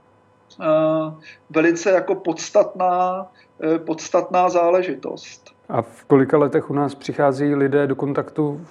eh, 0.61 1.15
velice 1.51 1.91
jako 1.91 2.15
podstatná, 2.15 3.27
eh, 3.63 3.79
podstatná 3.79 4.49
záležitost. 4.49 5.51
A 5.69 5.83
v 5.83 6.05
kolika 6.05 6.39
letech 6.39 6.71
u 6.71 6.75
nás 6.75 6.95
přichází 6.95 7.55
lidé 7.55 7.87
do 7.87 7.97
kontaktu 7.97 8.67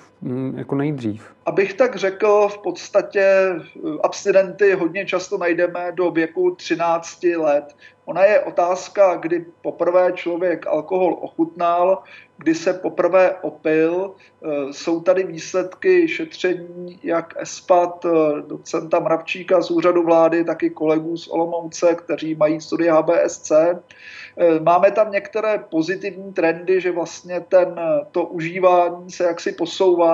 jako 0.56 0.76
nejdřív? 0.76 1.34
Abych 1.46 1.74
tak 1.74 1.96
řekl, 1.96 2.48
v 2.48 2.58
podstatě 2.58 3.56
abstinenty 4.04 4.74
hodně 4.74 5.06
často 5.06 5.38
najdeme 5.38 5.92
do 5.92 6.12
věku 6.12 6.56
13 6.56 7.24
let. 7.24 7.76
Ona 8.06 8.26
je 8.26 8.40
otázka, 8.40 9.16
kdy 9.16 9.46
poprvé 9.62 10.12
člověk 10.12 10.68
alkohol 10.68 11.18
ochutnal, 11.22 12.04
kdy 12.38 12.56
se 12.56 12.74
poprvé 12.74 13.36
opil. 13.42 14.12
Eh, 14.44 14.74
jsou 14.74 15.02
tady 15.02 15.24
výsledky 15.24 16.08
šetření 16.08 17.00
jak 17.04 17.34
ESPAT, 17.38 18.06
eh, 18.06 18.42
docenta 18.48 19.00
Mravčíka 19.00 19.62
z 19.62 19.72
úřadu 19.72 20.04
vlády, 20.04 20.44
tak 20.44 20.64
i 20.64 20.70
kolegů 20.70 21.18
z 21.18 21.28
Olomouce, 21.28 21.96
kteří 21.96 22.36
mají 22.36 22.62
studii 22.62 22.90
HBSC. 22.90 23.52
Eh, 23.52 24.60
máme 24.60 24.92
tam 24.92 25.12
některé 25.12 25.64
pozitivní 25.70 26.34
trendy, 26.34 26.82
že 26.82 26.92
vlastně 26.92 27.40
ten, 27.40 27.80
to 28.12 28.26
užívání 28.26 29.12
se 29.12 29.24
jaksi 29.24 29.52
posouvá, 29.52 30.11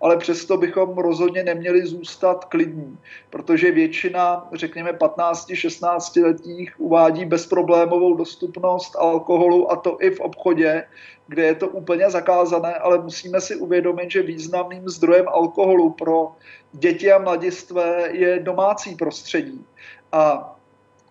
ale 0.00 0.16
přesto 0.16 0.56
bychom 0.56 0.98
rozhodně 0.98 1.42
neměli 1.42 1.86
zůstat 1.86 2.44
klidní, 2.44 2.98
protože 3.30 3.70
většina, 3.70 4.48
řekněme 4.52 4.92
15-16 4.92 6.24
letých, 6.24 6.74
uvádí 6.78 7.24
bezproblémovou 7.24 8.14
dostupnost 8.14 8.96
alkoholu 8.96 9.72
a 9.72 9.76
to 9.76 9.96
i 10.00 10.10
v 10.10 10.20
obchodě, 10.20 10.84
kde 11.28 11.42
je 11.42 11.54
to 11.54 11.68
úplně 11.68 12.10
zakázané, 12.10 12.74
ale 12.74 12.98
musíme 12.98 13.40
si 13.40 13.56
uvědomit, 13.56 14.10
že 14.10 14.22
významným 14.22 14.88
zdrojem 14.88 15.28
alkoholu 15.28 15.90
pro 15.90 16.32
děti 16.72 17.12
a 17.12 17.18
mladistvé 17.18 18.08
je 18.12 18.38
domácí 18.38 18.94
prostředí. 18.94 19.64
A 20.12 20.54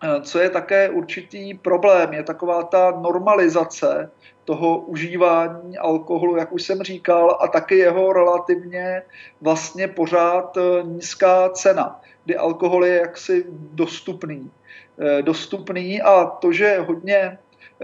e, 0.02 0.22
co 0.22 0.38
je 0.38 0.50
také 0.50 0.90
určitý 0.90 1.54
problém, 1.54 2.12
je 2.12 2.22
taková 2.22 2.62
ta 2.62 2.90
normalizace 2.90 4.10
toho 4.46 4.78
užívání 4.78 5.78
alkoholu, 5.78 6.36
jak 6.36 6.52
už 6.52 6.62
jsem 6.62 6.82
říkal, 6.82 7.38
a 7.40 7.48
taky 7.48 7.76
jeho 7.76 8.12
relativně 8.12 9.02
vlastně 9.40 9.88
pořád 9.88 10.56
e, 10.56 10.60
nízká 10.82 11.48
cena, 11.48 12.00
kdy 12.24 12.36
alkohol 12.36 12.84
je 12.84 12.94
jaksi 12.94 13.44
dostupný. 13.50 14.50
E, 14.98 15.22
dostupný 15.22 16.02
a 16.02 16.24
to, 16.24 16.52
že 16.52 16.78
hodně 16.86 17.38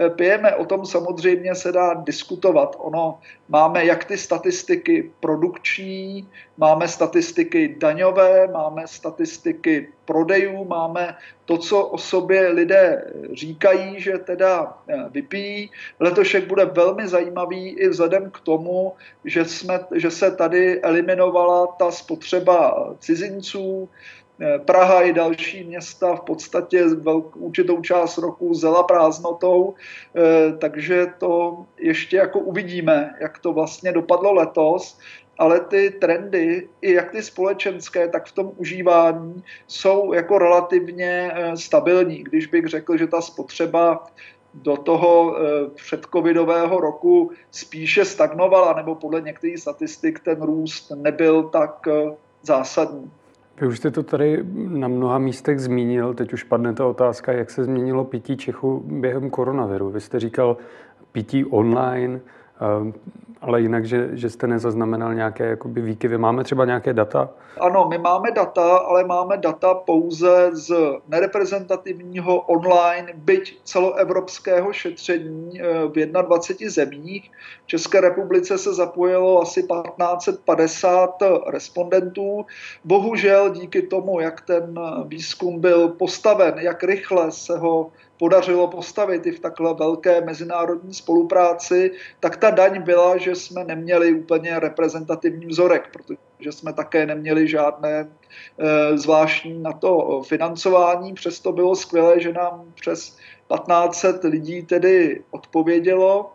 pijeme, 0.09 0.55
o 0.55 0.65
tom 0.65 0.85
samozřejmě 0.85 1.55
se 1.55 1.71
dá 1.71 1.93
diskutovat. 1.93 2.75
Ono 2.79 3.19
máme 3.49 3.85
jak 3.85 4.05
ty 4.05 4.17
statistiky 4.17 5.11
produkční, 5.19 6.27
máme 6.57 6.87
statistiky 6.87 7.75
daňové, 7.79 8.47
máme 8.47 8.87
statistiky 8.87 9.89
prodejů, 10.05 10.65
máme 10.65 11.15
to, 11.45 11.57
co 11.57 11.85
o 11.85 11.97
sobě 11.97 12.47
lidé 12.47 13.11
říkají, 13.33 14.01
že 14.01 14.17
teda 14.17 14.77
eh, 14.87 14.95
vypijí. 15.09 15.71
Letošek 15.99 16.47
bude 16.47 16.65
velmi 16.65 17.07
zajímavý 17.07 17.69
i 17.69 17.89
vzhledem 17.89 18.31
k 18.31 18.39
tomu, 18.39 18.93
že, 19.25 19.45
jsme, 19.45 19.79
že 19.95 20.11
se 20.11 20.31
tady 20.31 20.81
eliminovala 20.81 21.67
ta 21.67 21.91
spotřeba 21.91 22.89
cizinců, 22.99 23.89
Eh, 23.89 24.22
Praha 24.65 25.01
i 25.01 25.13
další 25.13 25.63
města 25.63 26.15
v 26.15 26.21
podstatě 26.21 26.85
velkou, 26.87 27.39
určitou 27.39 27.81
část 27.81 28.17
roku 28.17 28.53
zela 28.53 28.83
prázdnotou, 28.83 29.73
eh, 30.15 30.57
takže 30.57 31.07
to 31.17 31.57
ještě 31.79 32.17
jako 32.17 32.39
uvidíme, 32.39 33.15
jak 33.21 33.37
to 33.37 33.53
vlastně 33.53 33.91
dopadlo 33.91 34.33
letos, 34.33 34.99
ale 35.37 35.59
ty 35.59 35.89
trendy, 35.89 36.69
i 36.81 36.93
jak 36.93 37.11
ty 37.11 37.23
společenské, 37.23 38.07
tak 38.07 38.25
v 38.25 38.31
tom 38.31 38.51
užívání 38.57 39.43
jsou 39.67 40.13
jako 40.13 40.37
relativně 40.37 41.31
eh, 41.33 41.57
stabilní. 41.57 42.23
Když 42.23 42.47
bych 42.47 42.65
řekl, 42.67 42.97
že 42.97 43.07
ta 43.07 43.21
spotřeba 43.21 44.05
do 44.53 44.77
toho 44.77 45.37
předcovidového 45.75 46.79
roku 46.79 47.31
spíše 47.51 48.05
stagnovala, 48.05 48.73
nebo 48.73 48.95
podle 48.95 49.21
některých 49.21 49.59
statistik 49.59 50.19
ten 50.19 50.41
růst 50.41 50.91
nebyl 50.95 51.43
tak 51.43 51.87
zásadní. 52.41 53.11
Vy 53.61 53.67
už 53.67 53.77
jste 53.77 53.91
to 53.91 54.03
tady 54.03 54.43
na 54.55 54.87
mnoha 54.87 55.17
místech 55.17 55.59
zmínil, 55.59 56.13
teď 56.13 56.33
už 56.33 56.43
padne 56.43 56.73
ta 56.73 56.85
otázka, 56.85 57.31
jak 57.31 57.49
se 57.51 57.63
změnilo 57.63 58.05
pití 58.05 58.37
Čechu 58.37 58.83
během 58.85 59.29
koronaviru. 59.29 59.89
Vy 59.89 60.01
jste 60.01 60.19
říkal, 60.19 60.57
pití 61.11 61.45
online, 61.45 62.19
ale 63.43 63.61
jinak, 63.61 63.85
že, 63.85 64.09
že 64.13 64.29
jste 64.29 64.47
nezaznamenal 64.47 65.13
nějaké 65.13 65.45
jakoby 65.45 65.81
výkyvy. 65.81 66.17
Máme 66.17 66.43
třeba 66.43 66.65
nějaké 66.65 66.93
data? 66.93 67.29
Ano, 67.59 67.87
my 67.89 67.97
máme 67.97 68.31
data, 68.31 68.77
ale 68.77 69.03
máme 69.03 69.37
data 69.37 69.73
pouze 69.73 70.49
z 70.51 70.75
nereprezentativního 71.07 72.39
online, 72.39 73.13
byť 73.15 73.59
celoevropského 73.63 74.73
šetření 74.73 75.61
eh, 75.61 75.85
v 75.85 76.05
21 76.05 76.71
zemích. 76.71 77.31
V 77.63 77.67
České 77.67 78.01
republice 78.01 78.57
se 78.57 78.73
zapojilo 78.73 79.41
asi 79.41 79.61
1550 79.61 81.23
respondentů. 81.47 82.45
Bohužel 82.83 83.49
díky 83.49 83.81
tomu, 83.81 84.19
jak 84.19 84.41
ten 84.41 84.79
výzkum 85.05 85.59
byl 85.59 85.89
postaven, 85.89 86.53
jak 86.57 86.83
rychle 86.83 87.31
se 87.31 87.57
ho 87.57 87.91
podařilo 88.23 88.67
postavit 88.67 89.25
i 89.25 89.31
v 89.31 89.39
takhle 89.39 89.73
velké 89.73 90.21
mezinárodní 90.21 90.93
spolupráci, 90.93 91.91
tak 92.19 92.37
ta 92.37 92.49
daň 92.49 92.81
byla, 92.81 93.17
že 93.17 93.35
jsme 93.35 93.63
neměli 93.63 94.13
úplně 94.13 94.59
reprezentativní 94.59 95.45
vzorek, 95.45 95.89
protože 95.91 96.51
jsme 96.51 96.73
také 96.73 97.05
neměli 97.05 97.47
žádné 97.47 97.99
e, 97.99 98.07
zvláštní 98.97 99.59
na 99.59 99.73
to 99.73 100.21
financování. 100.27 101.13
Přesto 101.13 101.51
bylo 101.51 101.75
skvělé, 101.75 102.19
že 102.19 102.33
nám 102.33 102.71
přes 102.79 103.17
1500 103.51 104.23
lidí 104.23 104.63
tedy 104.63 105.23
odpovědělo. 105.31 106.31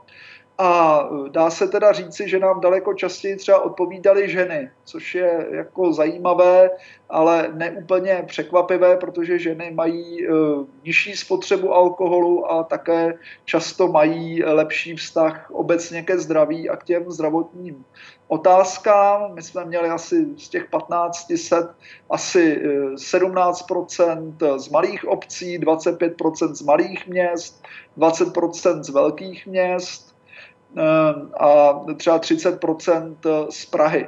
A 0.60 1.00
dá 1.28 1.50
se 1.50 1.68
teda 1.68 1.92
říci, 1.92 2.28
že 2.28 2.38
nám 2.38 2.60
daleko 2.60 2.94
častěji 2.94 3.36
třeba 3.36 3.60
odpovídaly 3.60 4.30
ženy, 4.30 4.70
což 4.84 5.14
je 5.14 5.46
jako 5.50 5.92
zajímavé, 5.92 6.70
ale 7.08 7.50
neúplně 7.54 8.24
překvapivé, 8.26 8.96
protože 8.96 9.38
ženy 9.38 9.70
mají 9.70 10.28
uh, 10.28 10.66
nižší 10.84 11.16
spotřebu 11.16 11.74
alkoholu 11.74 12.52
a 12.52 12.62
také 12.62 13.14
často 13.44 13.88
mají 13.88 14.44
lepší 14.44 14.96
vztah 14.96 15.50
obecně 15.50 16.02
ke 16.02 16.18
zdraví 16.18 16.70
a 16.70 16.76
k 16.76 16.84
těm 16.84 17.10
zdravotním 17.10 17.84
otázkám. 18.28 19.34
My 19.34 19.42
jsme 19.42 19.64
měli 19.64 19.88
asi 19.88 20.26
z 20.36 20.48
těch 20.48 20.62
1500 20.62 21.70
asi 22.10 22.62
17% 22.94 24.34
e, 24.42 24.58
z 24.58 24.68
malých 24.68 25.08
obcí, 25.08 25.58
25% 25.58 26.54
z 26.54 26.62
malých 26.62 27.06
měst, 27.06 27.62
20% 27.98 28.82
z 28.82 28.88
velkých 28.88 29.46
měst, 29.46 30.08
Eh, 30.08 30.17
a 31.40 31.80
třeba 31.96 32.18
30% 32.18 33.16
z 33.50 33.66
Prahy. 33.66 34.06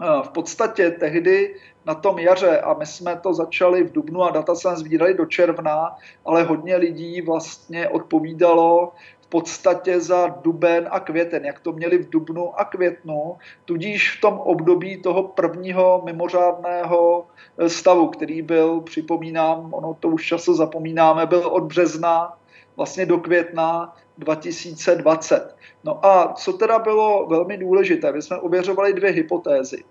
Eh, 0.00 0.22
v 0.22 0.28
podstatě 0.28 0.90
tehdy 0.90 1.54
na 1.86 1.94
tom 1.94 2.18
jaře, 2.18 2.60
a 2.60 2.74
my 2.74 2.86
jsme 2.86 3.16
to 3.16 3.34
začali 3.34 3.82
v 3.84 3.92
dubnu 3.92 4.22
a 4.22 4.30
data 4.30 4.54
jsme 4.54 4.76
sbírali 4.76 5.14
do 5.14 5.26
června, 5.26 5.96
ale 6.24 6.42
hodně 6.42 6.76
lidí 6.76 7.20
vlastně 7.20 7.88
odpovídalo 7.88 8.92
v 9.20 9.26
podstatě 9.28 10.00
za 10.00 10.26
duben 10.26 10.88
a 10.90 11.00
květen, 11.00 11.44
jak 11.44 11.60
to 11.60 11.72
měli 11.72 11.98
v 11.98 12.10
dubnu 12.10 12.60
a 12.60 12.64
květnu, 12.64 13.36
tudíž 13.64 14.16
v 14.18 14.20
tom 14.20 14.38
období 14.38 15.02
toho 15.02 15.22
prvního 15.22 16.02
mimořádného 16.04 17.26
eh, 17.58 17.68
stavu, 17.68 18.08
který 18.08 18.42
byl, 18.42 18.80
připomínám, 18.80 19.74
ono 19.74 19.94
to 19.94 20.08
už 20.08 20.26
často 20.26 20.54
zapomínáme, 20.54 21.26
byl 21.26 21.46
od 21.46 21.64
března 21.64 22.36
vlastně 22.76 23.06
do 23.06 23.18
května 23.18 23.96
2020. 24.18 25.56
No 25.84 26.06
a 26.06 26.32
co 26.36 26.52
teda 26.52 26.78
bylo 26.78 27.26
velmi 27.26 27.56
důležité, 27.56 28.12
my 28.12 28.22
jsme 28.22 28.38
ověřovali 28.38 28.92
dvě 28.92 29.10
hypotézy. 29.10 29.84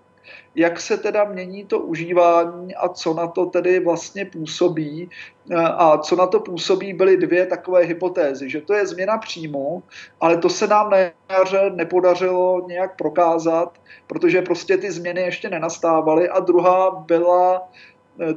Jak 0.54 0.80
se 0.80 0.96
teda 0.96 1.24
mění 1.24 1.64
to 1.64 1.78
užívání 1.78 2.74
a 2.74 2.88
co 2.88 3.14
na 3.14 3.26
to 3.26 3.46
tedy 3.46 3.80
vlastně 3.80 4.24
působí. 4.24 5.10
A 5.56 5.98
co 5.98 6.16
na 6.16 6.26
to 6.26 6.40
působí, 6.40 6.92
byly 6.92 7.16
dvě 7.16 7.46
takové 7.46 7.80
hypotézy, 7.80 8.50
že 8.50 8.60
to 8.60 8.74
je 8.74 8.86
změna 8.86 9.18
příjmu, 9.18 9.82
ale 10.20 10.36
to 10.36 10.48
se 10.48 10.66
nám 10.66 10.90
na 10.90 10.96
jaře 11.30 11.70
nepodařilo 11.74 12.64
nějak 12.66 12.96
prokázat, 12.96 13.78
protože 14.06 14.42
prostě 14.42 14.76
ty 14.76 14.92
změny 14.92 15.20
ještě 15.20 15.48
nenastávaly. 15.48 16.28
A 16.28 16.40
druhá 16.40 16.90
byla 16.90 17.68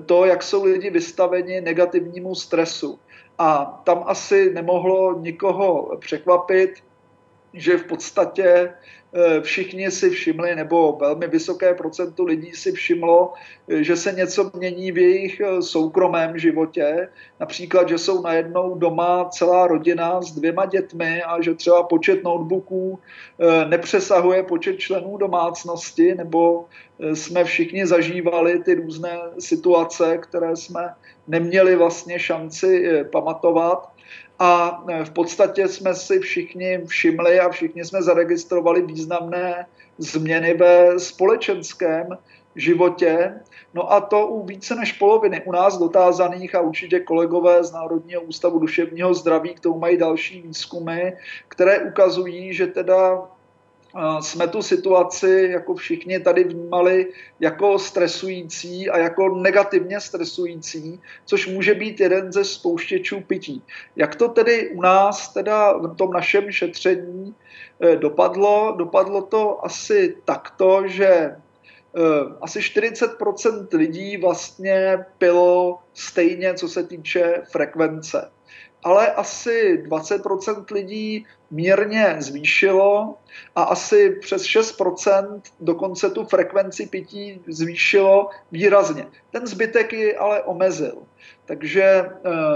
to, 0.06 0.26
jak 0.26 0.44
jsou 0.44 0.64
lidi 0.64 0.90
vystaveni 0.90 1.62
negativnímu 1.62 2.36
stresu. 2.36 3.00
A 3.40 3.66
tam 3.84 4.04
asi 4.08 4.52
nemohlo 4.54 5.20
nikoho 5.20 5.98
překvapit, 6.00 6.84
že 7.54 7.78
v 7.78 7.84
podstatě 7.84 8.74
všichni 9.42 9.92
si 9.92 10.10
všimli, 10.10 10.56
nebo 10.56 10.98
velmi 11.00 11.28
vysoké 11.28 11.74
procento 11.74 12.24
lidí 12.24 12.52
si 12.52 12.72
všimlo, 12.72 13.34
eh, 13.68 13.84
že 13.84 13.96
se 13.96 14.12
něco 14.12 14.52
mění 14.54 14.92
v 14.92 14.98
jejich 14.98 15.42
eh, 15.42 15.62
soukromém 15.62 16.38
životě. 16.38 17.10
Například, 17.40 17.90
že 17.90 17.98
jsou 17.98 18.22
najednou 18.22 18.76
doma 18.76 19.30
celá 19.30 19.68
rodina 19.68 20.22
s 20.22 20.32
dvěma 20.32 20.66
dětmi 20.66 21.24
a 21.24 21.42
že 21.42 21.54
třeba 21.54 21.84
počet 21.84 22.24
notebooků 22.24 23.00
nepřesahuje 23.68 24.44
počet 24.44 24.78
členů 24.78 25.18
domácnosti, 25.18 26.16
nebo 26.16 26.66
jsme 27.14 27.44
všichni 27.44 27.88
zažívali 27.88 28.60
ty 28.60 28.76
různé 28.76 29.20
situace, 29.40 30.18
které 30.18 30.56
jsme 30.56 30.94
neměli 31.28 31.76
vlastně 31.76 32.20
šanci 32.20 32.90
pamatovat 33.12 33.90
a 34.40 34.84
e, 34.88 35.06
v 35.06 35.10
podstatě 35.10 35.68
jsme 35.68 35.96
si 35.96 36.20
všichni 36.20 36.82
všimli 36.86 37.40
a 37.40 37.50
všichni 37.50 37.86
jsme 37.86 38.02
zaregistrovali 38.02 38.82
významné 38.82 39.66
změny 39.98 40.54
ve 40.54 41.00
společenském 41.00 42.18
životě. 42.56 43.34
No 43.74 43.92
a 43.92 44.02
to 44.02 44.28
u 44.28 44.46
více 44.46 44.76
než 44.76 44.94
poloviny 44.94 45.42
u 45.46 45.52
nás 45.52 45.78
dotázaných 45.78 46.56
a 46.56 46.62
určitě 46.62 47.00
kolegové 47.00 47.64
z 47.64 47.72
Národního 47.72 48.22
ústavu 48.22 48.60
duševního 48.60 49.14
zdraví 49.14 49.54
k 49.54 49.60
tomu 49.60 49.80
mají 49.80 49.98
další 49.98 50.42
výzkumy, 50.42 51.14
které 51.48 51.80
ukazují, 51.80 52.54
že 52.54 52.68
teda 52.68 53.22
jsme 54.20 54.48
tu 54.48 54.62
situaci 54.62 55.50
jako 55.52 55.76
všichni 55.76 56.20
tady 56.20 56.44
vnímali 56.44 57.08
jako 57.40 57.80
stresující 57.80 58.90
a 58.90 58.98
jako 58.98 59.36
negativně 59.36 60.00
stresující, 60.00 61.02
což 61.26 61.48
může 61.48 61.74
být 61.74 62.00
jeden 62.00 62.32
ze 62.32 62.46
spouštěčů 62.46 63.22
pití. 63.22 63.64
Jak 63.96 64.16
to 64.16 64.28
tedy 64.28 64.70
u 64.70 64.82
nás, 64.82 65.34
teda 65.34 65.78
v 65.78 65.96
tom 65.96 66.12
našem 66.12 66.52
šetření 66.52 67.36
eh, 67.82 67.96
dopadlo? 67.96 68.76
Dopadlo 68.78 69.22
to 69.22 69.66
asi 69.66 70.18
takto, 70.26 70.88
že 70.88 71.08
eh, 71.08 71.36
asi 72.42 72.60
40% 72.60 73.78
lidí 73.78 74.18
vlastně 74.18 75.06
pilo 75.18 75.80
stejně, 75.94 76.54
co 76.54 76.68
se 76.68 76.84
týče 76.84 77.42
frekvence 77.52 78.30
ale 78.84 79.14
asi 79.14 79.84
20% 79.88 80.66
lidí 80.72 81.26
mírně 81.52 82.16
zvýšilo 82.20 83.16
a 83.56 83.64
asi 83.64 84.10
přes 84.10 84.44
6% 84.44 85.42
dokonce 85.60 86.10
tu 86.10 86.26
frekvenci 86.26 86.86
pití 86.86 87.42
zvýšilo 87.48 88.30
výrazně. 88.52 89.08
Ten 89.32 89.48
zbytek 89.48 89.94
ji 89.94 90.16
ale 90.16 90.44
omezil. 90.44 90.98
Takže 91.46 91.84
eh, 91.84 92.10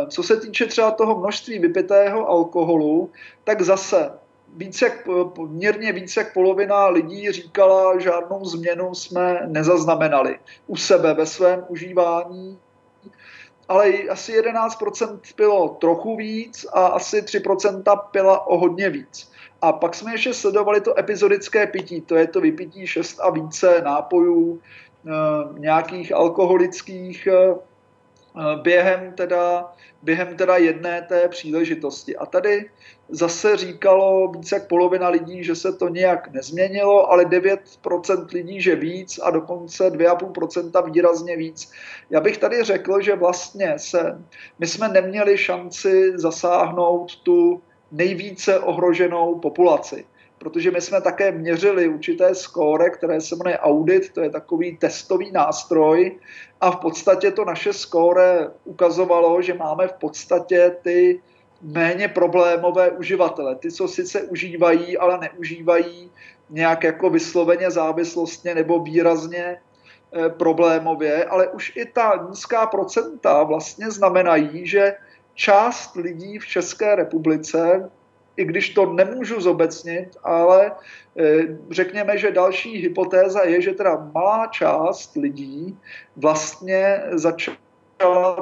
co 0.07 0.23
se 0.23 0.37
týče 0.37 0.65
třeba 0.65 0.91
toho 0.91 1.19
množství 1.19 1.59
vypitého 1.59 2.29
alkoholu, 2.29 3.11
tak 3.43 3.61
zase 3.61 4.11
víc 4.55 4.81
jak, 4.81 5.07
mírně 5.47 5.91
víc 5.91 6.17
jak 6.17 6.33
polovina 6.33 6.87
lidí 6.87 7.31
říkala, 7.31 7.99
žádnou 7.99 8.45
změnu 8.45 8.95
jsme 8.95 9.41
nezaznamenali 9.47 10.39
u 10.67 10.75
sebe 10.75 11.13
ve 11.13 11.25
svém 11.25 11.65
užívání 11.67 12.59
ale 13.73 13.93
asi 14.09 14.41
11% 14.41 15.19
pilo 15.35 15.69
trochu 15.69 16.15
víc 16.15 16.65
a 16.73 16.85
asi 16.85 17.21
3% 17.21 17.99
pila 18.11 18.47
o 18.47 18.57
hodně 18.57 18.89
víc. 18.89 19.31
A 19.61 19.73
pak 19.73 19.95
jsme 19.95 20.13
ještě 20.13 20.33
sledovali 20.33 20.81
to 20.81 20.99
epizodické 20.99 21.67
pití, 21.67 22.01
to 22.01 22.15
je 22.15 22.27
to 22.27 22.41
vypití 22.41 22.87
6 22.87 23.19
a 23.19 23.29
více 23.29 23.81
nápojů, 23.81 24.61
eh, 24.61 25.59
nějakých 25.59 26.15
alkoholických 26.15 27.27
eh, 27.27 27.55
během 28.61 29.13
teda, 29.13 29.73
během 30.01 30.37
teda 30.37 30.57
jedné 30.57 31.01
té 31.01 31.27
příležitosti. 31.27 32.15
A 32.15 32.25
tady 32.25 32.69
zase 33.09 33.57
říkalo 33.57 34.31
více 34.31 34.55
jak 34.55 34.67
polovina 34.67 35.09
lidí, 35.09 35.43
že 35.43 35.55
se 35.55 35.73
to 35.73 35.89
nějak 35.89 36.31
nezměnilo, 36.31 37.11
ale 37.11 37.25
9% 37.25 38.27
lidí, 38.33 38.61
že 38.61 38.75
víc 38.75 39.19
a 39.23 39.29
dokonce 39.29 39.89
2,5% 39.89 40.91
výrazně 40.91 41.37
víc. 41.37 41.71
Já 42.09 42.21
bych 42.21 42.37
tady 42.37 42.63
řekl, 42.63 43.01
že 43.01 43.15
vlastně 43.15 43.73
se, 43.77 44.23
my 44.59 44.67
jsme 44.67 44.87
neměli 44.89 45.37
šanci 45.37 46.11
zasáhnout 46.15 47.15
tu 47.15 47.61
nejvíce 47.91 48.59
ohroženou 48.59 49.39
populaci 49.39 50.05
protože 50.43 50.71
my 50.71 50.81
jsme 50.81 51.01
také 51.01 51.31
měřili 51.31 51.87
určité 51.87 52.35
skóre, 52.35 52.89
které 52.89 53.21
se 53.21 53.35
jmenuje 53.35 53.59
audit, 53.59 54.13
to 54.13 54.21
je 54.21 54.29
takový 54.29 54.77
testový 54.77 55.31
nástroj 55.31 56.19
a 56.61 56.71
v 56.71 56.75
podstatě 56.75 57.31
to 57.31 57.45
naše 57.45 57.73
skóre 57.73 58.49
ukazovalo, 58.63 59.41
že 59.41 59.53
máme 59.53 59.87
v 59.87 59.93
podstatě 59.93 60.75
ty 60.81 61.21
méně 61.61 62.07
problémové 62.07 62.91
uživatele. 62.91 63.55
Ty, 63.55 63.71
co 63.71 63.87
sice 63.87 64.21
užívají, 64.21 64.97
ale 64.97 65.17
neužívají 65.17 66.11
nějak 66.49 66.83
jako 66.83 67.09
vysloveně 67.09 67.71
závislostně 67.71 68.55
nebo 68.55 68.83
výrazně 68.83 69.43
e, 69.45 69.59
problémově, 70.29 71.25
ale 71.25 71.47
už 71.47 71.71
i 71.75 71.85
ta 71.85 72.27
nízká 72.29 72.67
procenta 72.67 73.43
vlastně 73.43 73.91
znamenají, 73.91 74.67
že 74.67 74.95
část 75.33 75.95
lidí 75.95 76.39
v 76.39 76.45
České 76.45 76.95
republice 76.95 77.89
i 78.37 78.45
když 78.45 78.69
to 78.69 78.93
nemůžu 78.93 79.41
zobecnit, 79.41 80.17
ale 80.23 80.71
řekněme, 81.71 82.17
že 82.17 82.31
další 82.31 82.77
hypotéza 82.77 83.43
je, 83.43 83.61
že 83.61 83.73
teda 83.73 84.09
malá 84.13 84.47
část 84.47 85.15
lidí 85.15 85.77
vlastně 86.15 87.03
začala 87.11 87.57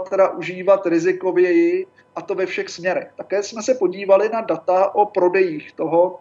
teda 0.10 0.30
užívat 0.30 0.86
rizikověji 0.86 1.88
a 2.15 2.21
to 2.21 2.36
ve 2.36 2.45
všech 2.45 2.69
směrech. 2.69 3.12
Také 3.15 3.43
jsme 3.43 3.63
se 3.63 3.73
podívali 3.73 4.30
na 4.30 4.41
data 4.41 4.95
o 4.95 5.06
prodejích 5.06 5.71
toho 5.71 6.19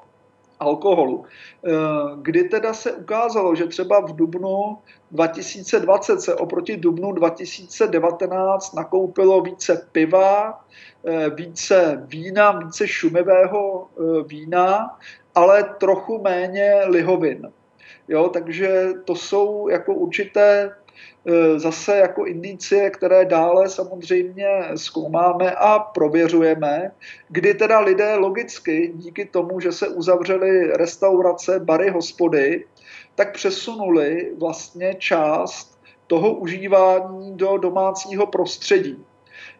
alkoholu, 0.61 1.25
eh, 1.25 1.71
kdy 2.23 2.45
teda 2.45 2.75
se 2.75 2.93
ukázalo, 2.93 3.55
že 3.55 3.67
třeba 3.67 4.01
v 4.01 4.17
dubnu 4.17 4.79
2020 5.11 6.21
se 6.21 6.35
oproti 6.35 6.77
dubnu 6.77 7.13
2019 7.13 8.75
nakoupilo 8.75 9.41
více 9.41 9.89
piva, 9.93 10.65
eh, 11.05 11.31
více 11.31 12.03
vína, 12.07 12.51
více 12.53 12.89
šumivého 12.89 13.89
eh, 13.89 14.23
vína, 14.27 14.99
ale 15.35 15.65
trochu 15.65 16.21
méně 16.23 16.75
lihovin. 16.87 17.53
Jo, 18.09 18.29
takže 18.29 18.89
to 19.05 19.15
jsou 19.15 19.69
jako 19.69 19.95
určité 19.95 20.77
zase 21.57 21.97
jako 21.97 22.27
indicie, 22.27 22.91
které 22.91 23.25
dále 23.25 23.69
samozřejmě 23.69 24.47
zkoumáme 24.77 25.55
a 25.55 25.79
prověřujeme, 25.79 26.93
kdy 27.29 27.55
teda 27.55 27.81
lidé 27.81 28.15
logicky 28.15 28.93
díky 28.95 29.25
tomu, 29.25 29.61
že 29.61 29.73
se 29.73 29.89
uzavřely 29.89 30.77
restaurace, 30.77 31.61
bary, 31.61 31.91
hospody, 31.91 32.65
tak 33.15 33.33
přesunuli 33.33 34.33
vlastně 34.39 34.95
část 34.95 35.81
toho 36.07 36.35
užívání 36.35 37.37
do 37.37 37.59
domácího 37.59 38.27
prostředí. 38.27 39.05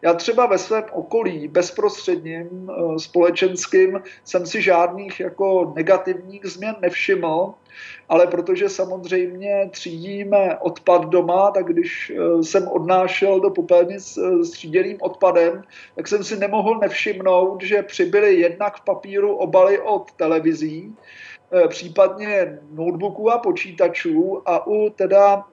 Já 0.01 0.13
třeba 0.13 0.45
ve 0.45 0.57
svém 0.57 0.83
okolí 0.91 1.47
bezprostředním 1.47 2.47
e, 2.69 2.99
společenským 2.99 4.01
jsem 4.23 4.45
si 4.45 4.61
žádných 4.61 5.19
jako 5.19 5.73
negativních 5.75 6.45
změn 6.45 6.75
nevšiml, 6.81 7.53
ale 8.09 8.27
protože 8.27 8.69
samozřejmě 8.69 9.69
třídíme 9.71 10.57
odpad 10.57 11.05
doma, 11.05 11.51
tak 11.51 11.65
když 11.65 12.11
eh, 12.15 12.43
jsem 12.43 12.67
odnášel 12.67 13.39
do 13.39 13.49
popelny 13.49 13.99
s, 13.99 14.17
eh, 14.17 14.43
s 14.43 14.51
tříděným 14.51 14.97
odpadem, 15.01 15.63
tak 15.95 16.07
jsem 16.07 16.23
si 16.23 16.37
nemohl 16.37 16.79
nevšimnout, 16.79 17.63
že 17.63 17.83
přibyly 17.83 18.35
jednak 18.35 18.77
v 18.77 18.85
papíru 18.85 19.35
obaly 19.35 19.79
od 19.79 20.11
televizí, 20.11 20.91
eh, 20.91 21.30
případně 21.67 22.59
notebooků 22.71 23.31
a 23.31 23.37
počítačů 23.37 24.41
a 24.45 24.67
u 24.67 24.89
teda 24.89 25.43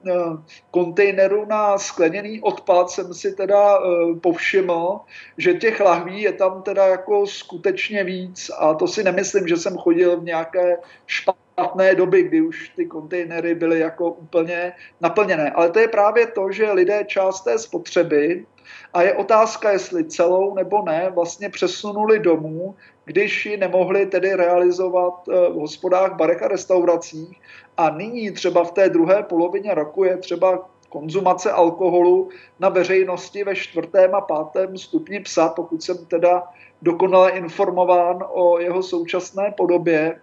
kontejneru 0.71 1.45
na 1.45 1.77
skleněný 1.77 2.41
odpad 2.41 2.89
jsem 2.89 3.13
si 3.13 3.35
teda 3.35 3.79
povšiml, 4.21 4.99
že 5.37 5.53
těch 5.53 5.79
lahví 5.79 6.21
je 6.21 6.33
tam 6.33 6.61
teda 6.61 6.87
jako 6.87 7.27
skutečně 7.27 8.03
víc 8.03 8.51
a 8.59 8.73
to 8.73 8.87
si 8.87 9.03
nemyslím, 9.03 9.47
že 9.47 9.57
jsem 9.57 9.77
chodil 9.77 10.17
v 10.17 10.23
nějaké 10.23 10.77
špatné 11.05 11.49
špatné 11.59 11.95
doby, 11.95 12.23
kdy 12.23 12.41
už 12.41 12.69
ty 12.69 12.85
kontejnery 12.85 13.55
byly 13.55 13.79
jako 13.79 14.11
úplně 14.11 14.73
naplněné. 15.01 15.51
Ale 15.51 15.69
to 15.69 15.79
je 15.79 15.87
právě 15.87 16.27
to, 16.27 16.51
že 16.51 16.71
lidé 16.71 17.03
část 17.07 17.41
té 17.41 17.59
spotřeby, 17.59 18.45
a 18.93 19.01
je 19.01 19.13
otázka, 19.13 19.71
jestli 19.71 20.05
celou 20.05 20.55
nebo 20.55 20.81
ne, 20.85 21.09
vlastně 21.09 21.49
přesunuli 21.49 22.19
domů, 22.19 22.75
když 23.09 23.45
ji 23.45 23.57
nemohli 23.57 24.05
tedy 24.05 24.33
realizovat 24.33 25.13
eh, 25.29 25.49
v 25.49 25.53
hospodách, 25.53 26.15
barech 26.15 26.43
a 26.43 26.47
restauracích. 26.47 27.41
A 27.77 27.89
nyní 27.89 28.31
třeba 28.31 28.63
v 28.63 28.71
té 28.71 28.89
druhé 28.89 29.23
polovině 29.23 29.73
roku 29.73 30.03
je 30.03 30.17
třeba 30.17 30.69
konzumace 30.89 31.51
alkoholu 31.51 32.29
na 32.59 32.69
veřejnosti 32.69 33.43
ve 33.43 33.55
čtvrtém 33.55 34.15
a 34.15 34.21
pátém 34.21 34.77
stupni 34.77 35.19
psa, 35.19 35.49
pokud 35.49 35.83
jsem 35.83 36.05
teda 36.05 36.43
dokonale 36.81 37.31
informován 37.31 38.23
o 38.29 38.59
jeho 38.59 38.83
současné 38.83 39.53
podobě, 39.57 40.21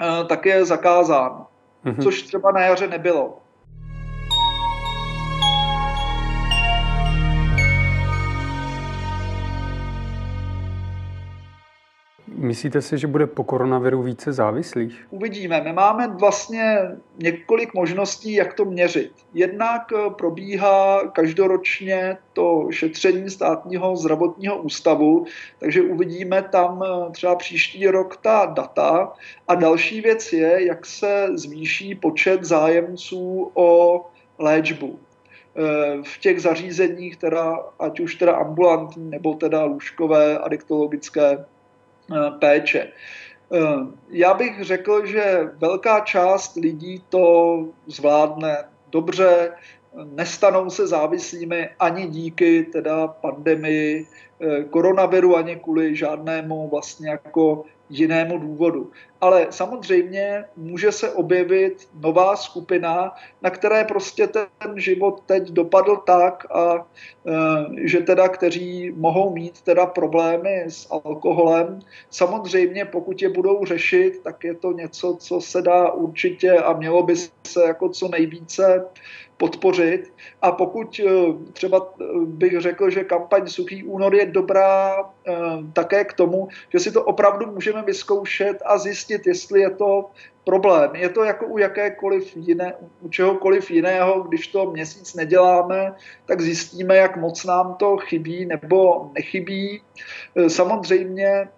Eh, 0.00 0.24
tak 0.24 0.46
je 0.46 0.64
zakázán, 0.64 1.46
mm-hmm. 1.84 2.02
což 2.02 2.22
třeba 2.22 2.52
na 2.52 2.60
jaře 2.60 2.86
nebylo. 2.86 3.38
Myslíte 12.46 12.82
si, 12.82 12.98
že 12.98 13.06
bude 13.06 13.26
po 13.26 13.44
koronaviru 13.44 14.02
více 14.02 14.32
závislých? 14.32 15.06
Uvidíme. 15.10 15.60
My 15.60 15.72
máme 15.72 16.08
vlastně 16.08 16.78
několik 17.18 17.74
možností, 17.74 18.32
jak 18.32 18.54
to 18.54 18.64
měřit. 18.64 19.12
Jednak 19.34 19.82
eh, 19.92 20.10
probíhá 20.10 21.08
každoročně 21.08 22.16
to 22.32 22.68
šetření 22.70 23.30
státního 23.30 23.96
zdravotního 23.96 24.56
ústavu, 24.56 25.26
takže 25.58 25.82
uvidíme 25.82 26.42
tam 26.42 26.82
eh, 26.82 27.10
třeba 27.12 27.36
příští 27.36 27.86
rok 27.86 28.16
ta 28.16 28.46
data. 28.46 29.12
A 29.48 29.54
další 29.54 30.00
věc 30.00 30.32
je, 30.32 30.66
jak 30.66 30.86
se 30.86 31.28
zvýší 31.34 31.94
počet 31.94 32.44
zájemců 32.44 33.50
o 33.54 34.00
léčbu 34.38 34.98
eh, 34.98 35.62
v 36.02 36.18
těch 36.18 36.42
zařízeních, 36.42 37.16
teda, 37.16 37.58
ať 37.78 38.00
už 38.00 38.14
teda 38.14 38.32
ambulantní 38.36 39.10
nebo 39.10 39.34
teda 39.34 39.64
lůžkové 39.64 40.38
adiktologické 40.38 41.44
péče. 42.38 42.88
Eh, 43.52 43.86
já 44.10 44.34
bych 44.34 44.64
řekl, 44.64 45.06
že 45.06 45.50
velká 45.58 46.00
část 46.00 46.56
lidí 46.56 47.02
to 47.08 47.64
zvládne 47.86 48.64
dobře, 48.90 49.52
nestanou 50.04 50.70
se 50.70 50.86
závislými 50.86 51.68
ani 51.78 52.06
díky 52.06 52.62
teda 52.62 53.08
pandemii 53.08 54.06
eh, 54.40 54.64
koronaviru, 54.64 55.36
ani 55.36 55.56
kvůli 55.56 55.96
žádnému 55.96 56.68
vlastně 56.68 57.10
jako 57.10 57.64
jinému 57.90 58.38
důvodu. 58.38 58.90
Ale 59.20 59.46
samozřejmě 59.50 60.44
může 60.56 60.92
se 60.92 61.10
objevit 61.10 61.88
nová 62.00 62.36
skupina, 62.36 63.14
na 63.42 63.50
které 63.50 63.84
prostě 63.84 64.26
ten 64.26 64.48
život 64.76 65.22
teď 65.26 65.50
dopadl 65.50 65.96
tak, 65.96 66.46
a, 66.50 66.86
e, 67.26 67.86
že 67.88 68.00
teda, 68.00 68.28
kteří 68.28 68.92
mohou 68.96 69.34
mít 69.34 69.60
teda 69.62 69.86
problémy 69.86 70.64
s 70.68 70.88
alkoholem, 70.90 71.78
samozřejmě 72.10 72.84
pokud 72.84 73.22
je 73.22 73.28
budou 73.28 73.64
řešit, 73.64 74.20
tak 74.24 74.44
je 74.44 74.54
to 74.54 74.72
něco, 74.72 75.16
co 75.20 75.40
se 75.40 75.62
dá 75.62 75.90
určitě 75.90 76.52
a 76.52 76.72
mělo 76.72 77.02
by 77.02 77.16
se 77.46 77.62
jako 77.66 77.88
co 77.88 78.08
nejvíce 78.08 78.84
podpořit. 79.36 80.12
A 80.42 80.52
pokud 80.52 81.00
eh, 81.00 81.10
třeba 81.52 81.94
eh, 82.00 82.04
bych 82.26 82.60
řekl, 82.60 82.90
že 82.90 83.04
kampaň 83.04 83.46
Suchý 83.48 83.84
únor 83.84 84.14
je 84.14 84.26
dobrá 84.26 84.96
také 85.72 86.04
k 86.04 86.12
tomu, 86.12 86.48
že 86.72 86.78
si 86.78 86.92
to 86.92 87.04
opravdu 87.04 87.46
můžeme 87.46 87.82
vyzkoušet 87.82 88.62
a 88.64 88.78
zjistit, 88.78 89.05
jestli 89.26 89.60
je 89.60 89.70
to 89.70 90.10
problém. 90.44 90.94
Je 90.94 91.08
to 91.08 91.24
jako 91.24 91.46
u 91.46 91.58
jakékoliv 91.58 92.36
jiné, 92.36 92.74
u 93.00 93.08
čehokoliv 93.08 93.70
jiného, 93.70 94.20
když 94.20 94.46
to 94.46 94.70
měsíc 94.70 95.14
neděláme, 95.14 95.92
tak 96.26 96.40
zjistíme, 96.40 96.96
jak 96.96 97.16
moc 97.16 97.44
nám 97.44 97.74
to 97.74 97.96
chybí 97.96 98.46
nebo 98.46 99.10
nechybí. 99.14 99.82
Samozřejmě 100.48 101.48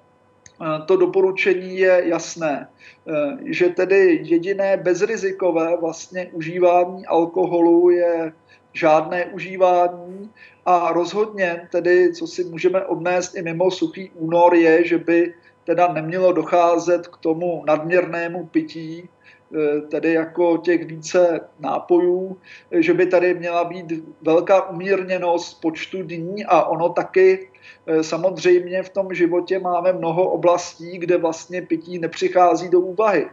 to 0.86 0.96
doporučení 0.96 1.78
je 1.78 2.02
jasné, 2.04 2.68
že 3.44 3.68
tedy 3.68 4.20
jediné 4.22 4.76
bezrizikové 4.76 5.76
vlastně 5.76 6.30
užívání 6.32 7.06
alkoholu 7.06 7.90
je 7.90 8.32
žádné 8.72 9.24
užívání 9.24 10.30
a 10.66 10.92
rozhodně 10.92 11.68
tedy, 11.72 12.12
co 12.12 12.26
si 12.26 12.44
můžeme 12.44 12.84
odnést 12.84 13.36
i 13.36 13.42
mimo 13.42 13.70
suchý 13.70 14.10
únor, 14.14 14.54
je, 14.54 14.84
že 14.84 14.98
by 14.98 15.34
teda 15.68 15.92
nemělo 15.92 16.32
docházet 16.32 17.06
k 17.08 17.16
tomu 17.16 17.64
nadměrnému 17.66 18.46
pití, 18.46 19.04
e, 19.04 19.80
tedy 19.80 20.12
jako 20.12 20.56
těch 20.56 20.86
více 20.86 21.40
nápojů, 21.60 22.36
že 22.72 22.94
by 22.94 23.06
tady 23.06 23.34
měla 23.34 23.64
být 23.64 23.86
velká 24.22 24.70
umírněnost 24.70 25.60
počtu 25.60 26.02
dní 26.02 26.44
a 26.44 26.64
ono 26.64 26.88
taky 26.88 27.50
e, 27.86 28.02
samozřejmě 28.02 28.82
v 28.82 28.88
tom 28.88 29.14
životě 29.14 29.58
máme 29.58 29.92
mnoho 29.92 30.30
oblastí, 30.30 30.98
kde 30.98 31.16
vlastně 31.16 31.62
pití 31.62 31.98
nepřichází 31.98 32.68
do 32.68 32.80
úvahy. 32.80 33.28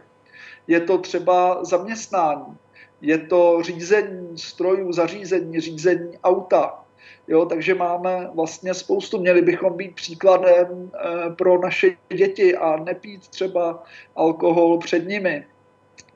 Je 0.66 0.80
to 0.80 0.98
třeba 0.98 1.64
zaměstnání, 1.64 2.56
je 3.00 3.18
to 3.18 3.62
řízení 3.62 4.38
strojů, 4.38 4.92
zařízení, 4.92 5.60
řízení 5.60 6.18
auta. 6.24 6.85
Jo, 7.28 7.44
takže 7.46 7.74
máme 7.74 8.30
vlastně 8.34 8.74
spoustu, 8.74 9.18
měli 9.18 9.42
bychom 9.42 9.76
být 9.76 9.94
příkladem 9.94 10.90
e, 10.94 11.30
pro 11.30 11.60
naše 11.60 11.90
děti 12.16 12.56
a 12.56 12.76
nepít 12.76 13.28
třeba 13.28 13.82
alkohol 14.16 14.78
před 14.78 15.08
nimi. 15.08 15.46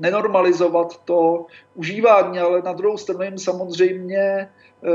Nenormalizovat 0.00 1.04
to 1.04 1.46
užívání, 1.74 2.38
ale 2.38 2.62
na 2.62 2.72
druhou 2.72 2.96
stranu 2.96 3.22
jim 3.22 3.38
samozřejmě 3.38 4.18
e, 4.18 4.48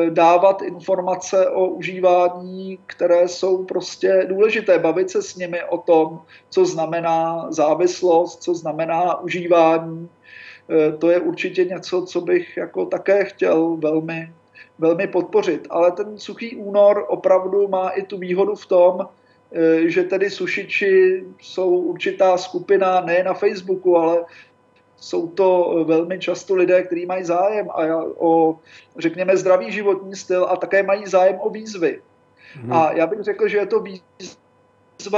dávat 0.09 0.61
informace 0.61 1.49
o 1.49 1.67
užívání, 1.67 2.79
které 2.85 3.27
jsou 3.27 3.65
prostě 3.65 4.25
důležité. 4.29 4.79
Bavit 4.79 5.09
se 5.09 5.21
s 5.21 5.35
nimi 5.35 5.63
o 5.63 5.77
tom, 5.77 6.21
co 6.49 6.65
znamená 6.65 7.47
závislost, 7.51 8.43
co 8.43 8.53
znamená 8.53 9.21
užívání, 9.21 10.09
Eh, 10.69 10.91
to 10.91 11.09
je 11.09 11.19
určitě 11.19 11.65
něco, 11.65 12.05
co 12.05 12.21
bych 12.21 12.57
jako 12.57 12.85
také 12.85 13.25
chtěl 13.25 13.77
velmi, 13.77 14.33
velmi 14.79 15.07
podpořit. 15.07 15.67
Ale 15.69 15.91
ten 15.91 16.17
suchý 16.17 16.55
únor 16.55 17.05
opravdu 17.07 17.67
má 17.67 17.89
i 17.89 18.03
tu 18.03 18.17
výhodu 18.17 18.55
v 18.55 18.65
tom, 18.65 19.07
že 19.85 20.03
tedy 20.03 20.29
sušiči 20.29 21.23
jsou 21.39 21.69
určitá 21.69 22.37
skupina 22.37 23.01
ne 23.01 23.23
na 23.23 23.33
Facebooku, 23.33 23.97
ale 23.97 24.25
jsou 24.97 25.27
to 25.27 25.75
velmi 25.87 26.19
často 26.19 26.55
lidé, 26.55 26.83
kteří 26.83 27.05
mají 27.05 27.23
zájem 27.23 27.69
a 27.69 27.81
o, 28.17 28.59
řekněme, 28.97 29.37
zdravý 29.37 29.71
životní 29.71 30.15
styl 30.15 30.45
a 30.49 30.55
také 30.55 30.83
mají 30.83 31.05
zájem 31.05 31.37
o 31.39 31.49
výzvy. 31.49 32.01
Hmm. 32.53 32.73
A 32.73 32.91
já 32.91 33.07
bych 33.07 33.21
řekl, 33.21 33.47
že 33.47 33.57
je 33.57 33.65
to 33.65 33.79
výzva 33.79 34.44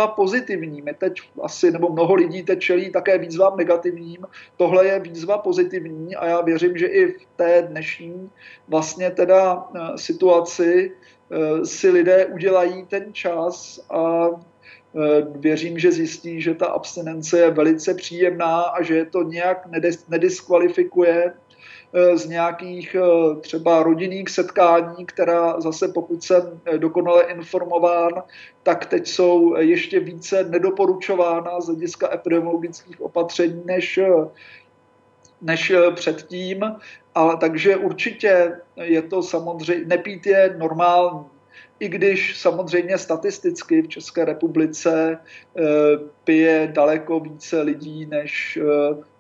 pozitivní. 0.08 0.82
My 0.82 0.94
teď 0.94 1.22
asi, 1.42 1.72
nebo 1.72 1.90
mnoho 1.90 2.14
lidí 2.14 2.44
teď 2.44 2.60
čelí 2.60 2.92
také 2.92 3.18
výzvám 3.18 3.58
negativním. 3.58 4.18
Tohle 4.58 4.86
je 4.88 5.00
výzva 5.00 5.38
pozitivní 5.38 6.16
a 6.16 6.28
já 6.28 6.42
věřím, 6.42 6.78
že 6.78 6.86
i 6.86 7.12
v 7.12 7.26
té 7.36 7.62
dnešní 7.62 8.30
vlastně 8.68 9.12
teda 9.12 9.68
eh, 9.76 9.98
situaci 9.98 10.92
eh, 10.92 11.66
si 11.66 11.90
lidé 11.90 12.26
udělají 12.26 12.86
ten 12.86 13.14
čas 13.14 13.86
a 13.90 14.28
Eh, 14.98 15.26
věřím, 15.36 15.80
že 15.80 15.92
zjistí, 15.92 16.42
že 16.42 16.54
ta 16.54 16.66
abstinence 16.66 17.40
je 17.40 17.52
velice 17.52 17.94
příjemná 17.94 18.62
a 18.62 18.84
že 18.84 18.96
je 18.96 19.06
to 19.06 19.24
nějak 19.24 19.68
nediskvalifikuje 20.08 21.34
z 22.16 22.26
nějakých 22.26 22.96
eh, 22.96 23.36
třeba 23.42 23.84
rodinných 23.84 24.30
setkání, 24.30 25.06
která 25.06 25.62
zase 25.62 25.88
pokud 25.88 26.24
jsem 26.24 26.62
dokonale 26.78 27.24
informován, 27.24 28.12
tak 28.64 28.86
teď 28.86 29.08
jsou 29.08 29.56
ještě 29.56 30.00
více 30.00 30.44
nedoporučována 30.44 31.62
z 31.62 31.66
hlediska 31.66 32.14
epidemiologických 32.14 33.02
opatření 33.02 33.62
než, 33.66 34.00
než 35.42 35.74
předtím. 35.96 36.64
Ale 37.16 37.38
takže 37.38 37.78
určitě 37.78 38.52
je 38.76 39.02
to 39.02 39.24
samozřejmě, 39.24 39.86
nepít 39.86 40.26
je 40.26 40.56
normální 40.58 41.26
i 41.80 41.90
když 41.90 42.40
samozřejmě 42.40 42.98
statisticky 42.98 43.82
v 43.82 43.88
České 43.88 44.26
republice 44.26 45.18
pije 46.24 46.70
daleko 46.74 47.20
více 47.20 47.62
lidí, 47.62 48.06
než 48.06 48.60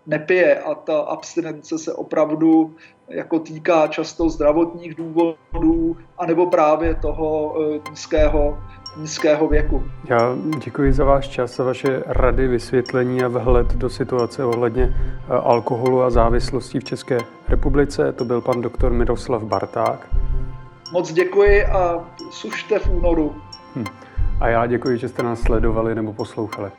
nepije 0.07 0.59
a 0.59 0.75
ta 0.75 0.99
abstinence 0.99 1.77
se 1.77 1.93
opravdu 1.93 2.75
jako 3.09 3.39
týká 3.39 3.87
často 3.87 4.29
zdravotních 4.29 4.95
důvodů, 4.95 5.97
anebo 6.17 6.45
právě 6.45 6.95
toho 6.95 7.55
eh, 7.61 7.89
nízkého, 7.89 8.57
nízkého 8.97 9.47
věku. 9.47 9.83
Já 10.09 10.35
děkuji 10.63 10.93
za 10.93 11.05
váš 11.05 11.27
čas, 11.27 11.55
za 11.55 11.63
vaše 11.63 12.03
rady, 12.05 12.47
vysvětlení 12.47 13.23
a 13.23 13.27
vhled 13.27 13.67
do 13.67 13.89
situace 13.89 14.45
ohledně 14.45 14.95
alkoholu 15.29 16.01
a 16.01 16.09
závislostí 16.09 16.79
v 16.79 16.83
České 16.83 17.17
republice. 17.47 18.11
To 18.11 18.25
byl 18.25 18.41
pan 18.41 18.61
doktor 18.61 18.93
Miroslav 18.93 19.43
Barták. 19.43 20.07
Moc 20.91 21.13
děkuji 21.13 21.65
a 21.65 22.09
sušte 22.31 22.79
v 22.79 22.89
únoru. 22.89 23.35
Hm. 23.75 23.85
A 24.39 24.47
já 24.47 24.65
děkuji, 24.65 24.97
že 24.97 25.09
jste 25.09 25.23
nás 25.23 25.41
sledovali 25.41 25.95
nebo 25.95 26.13
poslouchali. 26.13 26.71